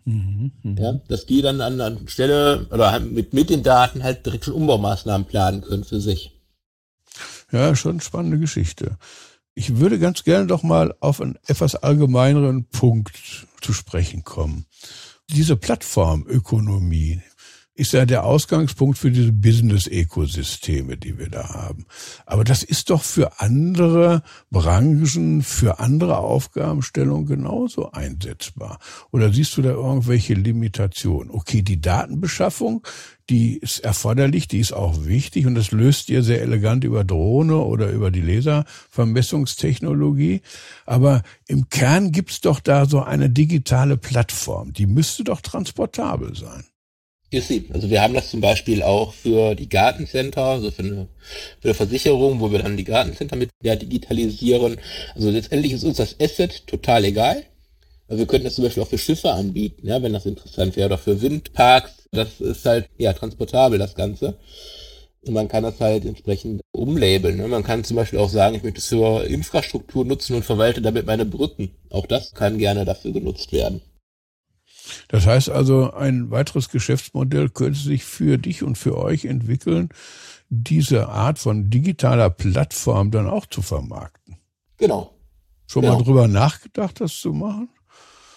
Mhm, 0.04 0.52
mh. 0.62 0.80
Ja, 0.80 0.92
dass 1.08 1.26
die 1.26 1.42
dann 1.42 1.60
an, 1.60 1.80
an 1.80 2.08
Stelle 2.08 2.66
oder 2.70 2.92
halt 2.92 3.12
mit, 3.12 3.34
mit 3.34 3.50
den 3.50 3.62
Daten 3.62 4.02
halt 4.02 4.24
direkt 4.24 4.46
schon 4.46 4.54
Umbaumaßnahmen 4.54 5.26
planen 5.26 5.60
können 5.60 5.84
für 5.84 6.00
sich. 6.00 6.32
Ja, 7.52 7.76
schon 7.76 8.00
spannende 8.00 8.38
Geschichte. 8.38 8.96
Ich 9.54 9.76
würde 9.76 9.98
ganz 9.98 10.24
gerne 10.24 10.46
doch 10.46 10.62
mal 10.62 10.94
auf 11.00 11.20
einen 11.20 11.38
etwas 11.46 11.74
allgemeineren 11.74 12.66
Punkt 12.66 13.46
zu 13.60 13.72
sprechen 13.72 14.24
kommen. 14.24 14.66
Diese 15.30 15.56
Plattformökonomie, 15.56 17.20
ist 17.78 17.92
ja 17.92 18.06
der 18.06 18.24
Ausgangspunkt 18.24 18.98
für 18.98 19.12
diese 19.12 19.30
Business-Ökosysteme, 19.30 20.96
die 20.96 21.16
wir 21.16 21.28
da 21.28 21.50
haben. 21.50 21.86
Aber 22.26 22.42
das 22.42 22.64
ist 22.64 22.90
doch 22.90 23.04
für 23.04 23.40
andere 23.40 24.24
Branchen, 24.50 25.42
für 25.42 25.78
andere 25.78 26.18
Aufgabenstellungen 26.18 27.26
genauso 27.26 27.92
einsetzbar. 27.92 28.80
Oder 29.12 29.32
siehst 29.32 29.56
du 29.56 29.62
da 29.62 29.70
irgendwelche 29.70 30.34
Limitationen? 30.34 31.30
Okay, 31.30 31.62
die 31.62 31.80
Datenbeschaffung, 31.80 32.84
die 33.30 33.58
ist 33.58 33.78
erforderlich, 33.78 34.48
die 34.48 34.58
ist 34.58 34.72
auch 34.72 35.04
wichtig 35.04 35.46
und 35.46 35.54
das 35.54 35.70
löst 35.70 36.08
ihr 36.08 36.24
sehr 36.24 36.42
elegant 36.42 36.82
über 36.82 37.04
Drohne 37.04 37.58
oder 37.58 37.92
über 37.92 38.10
die 38.10 38.22
Laservermessungstechnologie. 38.22 40.40
Aber 40.84 41.22
im 41.46 41.68
Kern 41.68 42.10
gibt's 42.10 42.40
doch 42.40 42.58
da 42.58 42.86
so 42.86 43.04
eine 43.04 43.30
digitale 43.30 43.96
Plattform, 43.96 44.72
die 44.72 44.86
müsste 44.86 45.22
doch 45.22 45.42
transportabel 45.42 46.34
sein. 46.34 46.64
Sie. 47.30 47.68
Also 47.72 47.90
wir 47.90 48.00
haben 48.00 48.14
das 48.14 48.30
zum 48.30 48.40
Beispiel 48.40 48.82
auch 48.82 49.12
für 49.12 49.54
die 49.54 49.68
Gartencenter, 49.68 50.44
also 50.44 50.70
für 50.70 50.82
eine, 50.82 51.08
für 51.60 51.68
eine 51.68 51.74
Versicherung, 51.74 52.40
wo 52.40 52.50
wir 52.50 52.60
dann 52.60 52.78
die 52.78 52.84
Gartencenter 52.84 53.36
mit 53.36 53.50
digitalisieren. 53.62 54.78
Also 55.14 55.30
letztendlich 55.30 55.72
ist 55.72 55.84
uns 55.84 55.98
das 55.98 56.16
Asset 56.20 56.66
total 56.66 57.04
egal. 57.04 57.44
Also 58.08 58.20
wir 58.20 58.26
könnten 58.26 58.46
das 58.46 58.54
zum 58.54 58.64
Beispiel 58.64 58.82
auch 58.82 58.88
für 58.88 58.96
Schiffe 58.96 59.30
anbieten, 59.32 59.86
ja, 59.86 60.02
wenn 60.02 60.14
das 60.14 60.24
interessant 60.24 60.76
wäre, 60.76 60.86
oder 60.86 60.98
für 60.98 61.20
Windparks. 61.20 62.08
Das 62.10 62.40
ist 62.40 62.64
halt 62.64 62.88
ja 62.96 63.12
transportabel, 63.12 63.78
das 63.78 63.94
Ganze. 63.94 64.38
Und 65.26 65.34
man 65.34 65.48
kann 65.48 65.64
das 65.64 65.78
halt 65.80 66.06
entsprechend 66.06 66.62
umlabeln. 66.72 67.36
Ne? 67.36 67.48
Man 67.48 67.64
kann 67.64 67.84
zum 67.84 67.96
Beispiel 67.96 68.18
auch 68.18 68.30
sagen, 68.30 68.54
ich 68.54 68.62
möchte 68.62 68.78
es 68.78 68.86
für 68.86 69.24
Infrastruktur 69.24 70.06
nutzen 70.06 70.36
und 70.36 70.44
verwalte 70.44 70.80
damit 70.80 71.04
meine 71.04 71.26
Brücken. 71.26 71.72
Auch 71.90 72.06
das 72.06 72.32
kann 72.32 72.56
gerne 72.56 72.86
dafür 72.86 73.12
genutzt 73.12 73.52
werden. 73.52 73.82
Das 75.08 75.26
heißt 75.26 75.50
also, 75.50 75.92
ein 75.92 76.30
weiteres 76.30 76.68
Geschäftsmodell 76.68 77.48
könnte 77.48 77.78
sich 77.78 78.04
für 78.04 78.38
dich 78.38 78.62
und 78.62 78.76
für 78.76 78.96
euch 78.96 79.24
entwickeln, 79.24 79.88
diese 80.50 81.08
Art 81.08 81.38
von 81.38 81.70
digitaler 81.70 82.30
Plattform 82.30 83.10
dann 83.10 83.28
auch 83.28 83.46
zu 83.46 83.62
vermarkten. 83.62 84.36
Genau. 84.78 85.14
Schon 85.66 85.82
genau. 85.82 85.98
mal 85.98 86.04
drüber 86.04 86.28
nachgedacht, 86.28 87.00
das 87.00 87.18
zu 87.18 87.32
machen? 87.32 87.68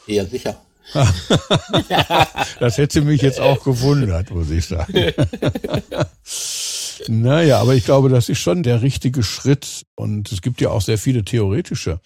Ja, 0.07 0.25
sicher. 0.25 0.59
das 2.59 2.77
hätte 2.77 3.01
mich 3.01 3.21
jetzt 3.21 3.39
auch 3.39 3.63
gewundert, 3.63 4.31
muss 4.31 4.49
ich 4.49 4.65
sagen. 4.65 4.93
naja, 7.07 7.61
aber 7.61 7.75
ich 7.75 7.85
glaube, 7.85 8.09
das 8.09 8.27
ist 8.27 8.39
schon 8.39 8.63
der 8.63 8.81
richtige 8.81 9.23
Schritt. 9.23 9.85
Und 9.95 10.31
es 10.31 10.41
gibt 10.41 10.59
ja 10.59 10.69
auch 10.69 10.81
sehr 10.81 10.97
viele 10.97 11.23
theoretische 11.23 12.01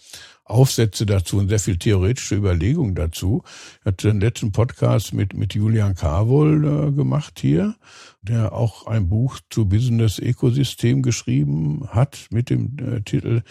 Aufsätze 0.45 1.07
dazu 1.07 1.37
und 1.37 1.49
sehr 1.49 1.59
viel 1.59 1.77
theoretische 1.77 2.35
Überlegungen 2.35 2.93
dazu. 2.93 3.43
Ich 3.79 3.85
hatte 3.85 4.09
den 4.09 4.21
letzten 4.21 4.51
Podcast 4.51 5.11
mit, 5.11 5.33
mit 5.33 5.55
Julian 5.55 5.95
Carwoll 5.95 6.65
äh, 6.65 6.91
gemacht 6.91 7.39
hier, 7.39 7.75
der 8.21 8.53
auch 8.53 8.85
ein 8.85 9.09
Buch 9.09 9.39
zu 9.49 9.65
Business 9.65 10.19
Ecosystem 10.19 11.01
geschrieben 11.01 11.87
hat 11.89 12.27
mit 12.29 12.51
dem 12.51 12.77
äh, 12.77 13.01
Titel 13.01 13.41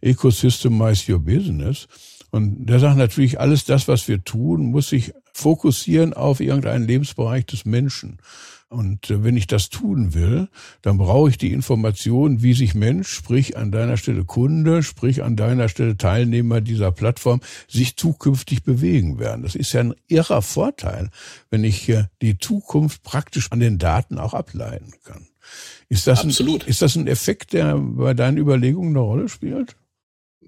Ecosystemize 0.00 1.12
Your 1.12 1.18
Business. 1.18 1.88
Und 2.30 2.66
der 2.66 2.78
sagt 2.78 2.98
natürlich, 2.98 3.40
alles 3.40 3.64
das, 3.64 3.88
was 3.88 4.06
wir 4.06 4.22
tun, 4.22 4.66
muss 4.66 4.88
sich 4.88 5.12
fokussieren 5.32 6.14
auf 6.14 6.40
irgendeinen 6.40 6.86
Lebensbereich 6.86 7.46
des 7.46 7.64
Menschen. 7.64 8.18
Und 8.74 9.08
äh, 9.08 9.22
wenn 9.22 9.36
ich 9.36 9.46
das 9.46 9.70
tun 9.70 10.14
will, 10.14 10.48
dann 10.82 10.98
brauche 10.98 11.30
ich 11.30 11.38
die 11.38 11.52
Information, 11.52 12.42
wie 12.42 12.54
sich 12.54 12.74
Mensch, 12.74 13.08
sprich 13.08 13.56
an 13.56 13.70
deiner 13.70 13.96
Stelle 13.96 14.24
Kunde, 14.24 14.82
sprich 14.82 15.22
an 15.22 15.36
deiner 15.36 15.68
Stelle 15.68 15.96
Teilnehmer 15.96 16.60
dieser 16.60 16.90
Plattform, 16.90 17.40
sich 17.68 17.96
zukünftig 17.96 18.64
bewegen 18.64 19.18
werden. 19.18 19.42
Das 19.42 19.54
ist 19.54 19.72
ja 19.72 19.80
ein 19.80 19.94
irrer 20.08 20.42
Vorteil, 20.42 21.10
wenn 21.50 21.62
ich 21.62 21.92
die 22.20 22.38
Zukunft 22.38 23.02
praktisch 23.04 23.52
an 23.52 23.60
den 23.60 23.78
Daten 23.78 24.18
auch 24.18 24.34
ableiten 24.34 24.92
kann. 25.04 25.28
Ist 25.88 26.06
das, 26.06 26.24
Absolut. 26.24 26.64
Ein, 26.64 26.68
ist 26.68 26.82
das 26.82 26.96
ein 26.96 27.06
Effekt, 27.06 27.52
der 27.52 27.76
bei 27.76 28.14
deinen 28.14 28.38
Überlegungen 28.38 28.90
eine 28.90 29.00
Rolle 29.00 29.28
spielt? 29.28 29.76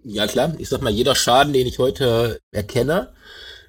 Ja 0.03 0.27
klar, 0.27 0.55
ich 0.59 0.69
sag 0.69 0.83
mal, 0.83 0.93
jeder 0.93 1.15
Schaden, 1.15 1.53
den 1.53 1.67
ich 1.67 1.79
heute 1.79 2.41
erkenne, 2.51 3.13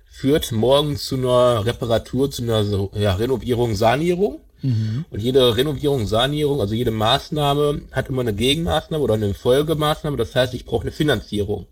führt 0.10 0.52
morgen 0.52 0.98
zu 0.98 1.16
einer 1.16 1.64
Reparatur, 1.66 2.32
zu 2.32 2.42
einer 2.42 2.90
ja, 2.96 3.14
Renovierung, 3.14 3.76
Sanierung. 3.76 4.42
Mhm. 4.62 5.06
Und 5.10 5.22
jede 5.22 5.56
Renovierung, 5.56 6.08
Sanierung, 6.08 6.62
also 6.62 6.74
jede 6.74 6.92
Maßnahme 6.92 7.82
hat 7.92 8.10
immer 8.10 8.22
eine 8.22 8.34
Gegenmaßnahme 8.34 9.04
oder 9.04 9.16
eine 9.16 9.34
Folgemaßnahme. 9.34 10.18
Das 10.18 10.36
heißt, 10.36 10.54
ich 10.54 10.66
brauche 10.66 10.84
eine 10.84 10.92
Finanzierung. 10.92 11.68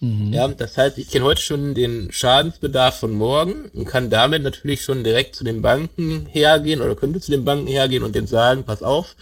Mhm. 0.00 0.32
Ja, 0.32 0.46
das 0.48 0.76
heißt, 0.76 0.98
ich 0.98 1.08
kenne 1.08 1.24
heute 1.24 1.40
schon 1.40 1.74
den 1.74 2.12
Schadensbedarf 2.12 2.98
von 2.98 3.12
morgen 3.12 3.70
und 3.72 3.86
kann 3.86 4.10
damit 4.10 4.42
natürlich 4.42 4.82
schon 4.82 5.04
direkt 5.04 5.34
zu 5.34 5.44
den 5.44 5.62
Banken 5.62 6.26
hergehen 6.26 6.82
oder 6.82 6.94
könnte 6.94 7.20
zu 7.20 7.30
den 7.30 7.44
Banken 7.44 7.66
hergehen 7.66 8.02
und 8.02 8.14
denen 8.14 8.26
sagen, 8.26 8.64
pass 8.64 8.82
auf, 8.82 9.16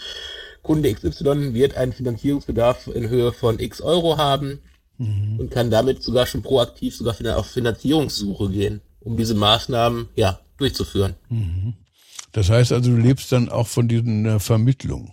Kunde 0.62 0.92
XY 0.92 1.54
wird 1.54 1.76
einen 1.76 1.92
Finanzierungsbedarf 1.92 2.88
in 2.88 3.08
Höhe 3.08 3.32
von 3.32 3.60
X 3.60 3.82
Euro 3.82 4.16
haben 4.16 4.60
mhm. 4.98 5.38
und 5.38 5.50
kann 5.50 5.70
damit 5.70 6.02
sogar 6.02 6.26
schon 6.26 6.42
proaktiv 6.42 6.96
sogar 6.96 7.14
auf 7.36 7.46
Finanzierungssuche 7.46 8.48
gehen, 8.50 8.80
um 9.00 9.16
diese 9.16 9.34
Maßnahmen 9.34 10.08
ja 10.16 10.40
durchzuführen. 10.56 11.14
Mhm. 11.28 11.74
Das 12.34 12.50
heißt 12.50 12.72
also, 12.72 12.90
du 12.90 12.96
lebst 12.96 13.30
dann 13.30 13.48
auch 13.48 13.68
von 13.68 13.86
diesen 13.86 14.26
äh, 14.26 14.38
Vermittlungen. 14.40 15.12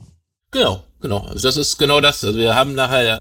Genau, 0.50 0.84
genau. 1.00 1.20
Also 1.20 1.48
das 1.48 1.56
ist 1.56 1.78
genau 1.78 2.02
das. 2.02 2.24
Also 2.24 2.38
wir 2.38 2.56
haben 2.56 2.74
nachher 2.74 3.20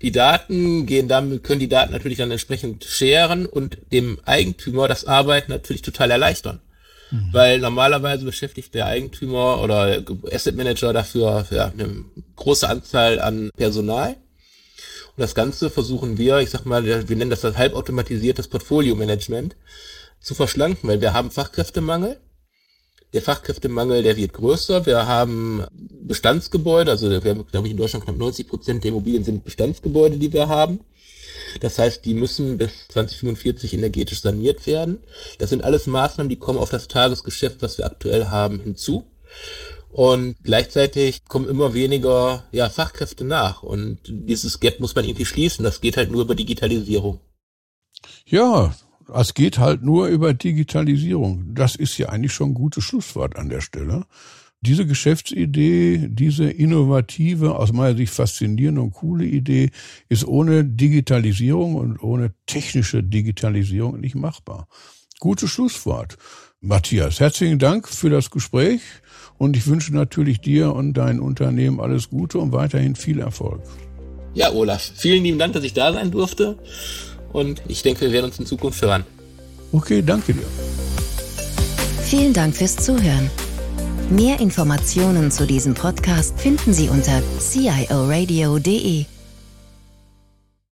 die 0.00 0.12
Daten, 0.12 0.86
gehen 0.86 1.08
damit, 1.08 1.42
können 1.42 1.58
die 1.58 1.68
Daten 1.68 1.92
natürlich 1.92 2.18
dann 2.18 2.30
entsprechend 2.30 2.84
scheren 2.84 3.44
und 3.44 3.78
dem 3.92 4.20
Eigentümer 4.24 4.86
das 4.86 5.04
Arbeiten 5.04 5.50
natürlich 5.50 5.82
total 5.82 6.12
erleichtern. 6.12 6.60
Mhm. 7.10 7.28
Weil 7.32 7.58
normalerweise 7.58 8.24
beschäftigt 8.24 8.74
der 8.74 8.86
Eigentümer 8.86 9.60
oder 9.60 10.04
Asset 10.32 10.56
Manager 10.56 10.92
dafür 10.92 11.44
ja, 11.50 11.66
eine 11.66 12.04
große 12.36 12.68
Anzahl 12.68 13.20
an 13.20 13.50
Personal. 13.56 14.10
Und 14.10 15.20
das 15.20 15.34
Ganze 15.34 15.68
versuchen 15.68 16.16
wir, 16.16 16.38
ich 16.38 16.50
sag 16.50 16.64
mal, 16.64 16.84
wir 16.84 17.16
nennen 17.16 17.28
das 17.28 17.40
das 17.40 17.58
halbautomatisiertes 17.58 18.46
Portfolio-Management, 18.46 19.56
zu 20.20 20.36
verschlanken, 20.36 20.88
weil 20.88 21.00
wir 21.00 21.12
haben 21.12 21.32
Fachkräftemangel 21.32 22.20
der 23.12 23.22
Fachkräftemangel, 23.22 24.02
der 24.02 24.16
wird 24.16 24.32
größer. 24.32 24.86
Wir 24.86 25.06
haben 25.06 25.64
Bestandsgebäude, 26.02 26.90
also 26.90 27.10
wir 27.10 27.30
haben, 27.30 27.46
glaube 27.46 27.66
ich, 27.66 27.72
in 27.72 27.76
Deutschland 27.76 28.04
knapp 28.04 28.16
90 28.16 28.48
Prozent 28.48 28.84
der 28.84 28.90
Immobilien 28.90 29.24
sind 29.24 29.44
Bestandsgebäude, 29.44 30.16
die 30.16 30.32
wir 30.32 30.48
haben. 30.48 30.80
Das 31.60 31.78
heißt, 31.78 32.04
die 32.04 32.14
müssen 32.14 32.56
bis 32.56 32.70
2045 32.88 33.74
energetisch 33.74 34.22
saniert 34.22 34.66
werden. 34.66 34.98
Das 35.38 35.50
sind 35.50 35.64
alles 35.64 35.86
Maßnahmen, 35.86 36.30
die 36.30 36.38
kommen 36.38 36.58
auf 36.58 36.70
das 36.70 36.88
Tagesgeschäft, 36.88 37.60
was 37.60 37.78
wir 37.78 37.86
aktuell 37.86 38.26
haben, 38.26 38.60
hinzu. 38.60 39.04
Und 39.90 40.36
gleichzeitig 40.42 41.26
kommen 41.26 41.48
immer 41.48 41.74
weniger 41.74 42.44
ja, 42.50 42.70
Fachkräfte 42.70 43.24
nach. 43.24 43.62
Und 43.62 43.98
dieses 44.06 44.58
Gap 44.60 44.80
muss 44.80 44.94
man 44.94 45.04
irgendwie 45.04 45.26
schließen. 45.26 45.64
Das 45.64 45.82
geht 45.82 45.98
halt 45.98 46.10
nur 46.10 46.22
über 46.22 46.34
Digitalisierung. 46.34 47.20
Ja, 48.24 48.74
es 49.14 49.34
geht 49.34 49.58
halt 49.58 49.82
nur 49.82 50.06
über 50.08 50.34
Digitalisierung. 50.34 51.54
Das 51.54 51.76
ist 51.76 51.98
ja 51.98 52.08
eigentlich 52.08 52.32
schon 52.32 52.50
ein 52.50 52.54
gutes 52.54 52.84
Schlusswort 52.84 53.36
an 53.36 53.48
der 53.48 53.60
Stelle. 53.60 54.06
Diese 54.60 54.86
Geschäftsidee, 54.86 56.08
diese 56.08 56.48
innovative, 56.48 57.56
aus 57.56 57.72
meiner 57.72 57.96
Sicht 57.96 58.12
faszinierende 58.12 58.80
und 58.80 58.92
coole 58.92 59.24
Idee 59.24 59.70
ist 60.08 60.24
ohne 60.24 60.64
Digitalisierung 60.64 61.74
und 61.74 62.00
ohne 62.00 62.32
technische 62.46 63.02
Digitalisierung 63.02 64.00
nicht 64.00 64.14
machbar. 64.14 64.68
Gutes 65.18 65.50
Schlusswort. 65.50 66.16
Matthias, 66.60 67.18
herzlichen 67.18 67.58
Dank 67.58 67.88
für 67.88 68.08
das 68.08 68.30
Gespräch 68.30 68.82
und 69.36 69.56
ich 69.56 69.66
wünsche 69.66 69.92
natürlich 69.92 70.40
dir 70.40 70.72
und 70.72 70.94
dein 70.94 71.18
Unternehmen 71.18 71.80
alles 71.80 72.08
Gute 72.08 72.38
und 72.38 72.52
weiterhin 72.52 72.94
viel 72.94 73.18
Erfolg. 73.18 73.62
Ja, 74.34 74.52
Olaf, 74.52 74.92
vielen 74.96 75.24
lieben 75.24 75.38
Dank, 75.40 75.54
dass 75.54 75.64
ich 75.64 75.74
da 75.74 75.92
sein 75.92 76.12
durfte 76.12 76.56
und 77.32 77.62
ich 77.68 77.82
denke, 77.82 78.02
wir 78.02 78.12
werden 78.12 78.26
uns 78.26 78.38
in 78.38 78.46
Zukunft 78.46 78.82
hören. 78.82 79.04
Okay, 79.72 80.02
danke 80.02 80.34
dir. 80.34 80.46
Vielen 82.04 82.32
Dank 82.32 82.54
fürs 82.54 82.76
Zuhören. 82.76 83.30
Mehr 84.10 84.40
Informationen 84.40 85.30
zu 85.30 85.46
diesem 85.46 85.72
Podcast 85.72 86.38
finden 86.38 86.74
Sie 86.74 86.90
unter 86.90 87.22
cioradio.de. 87.40 89.06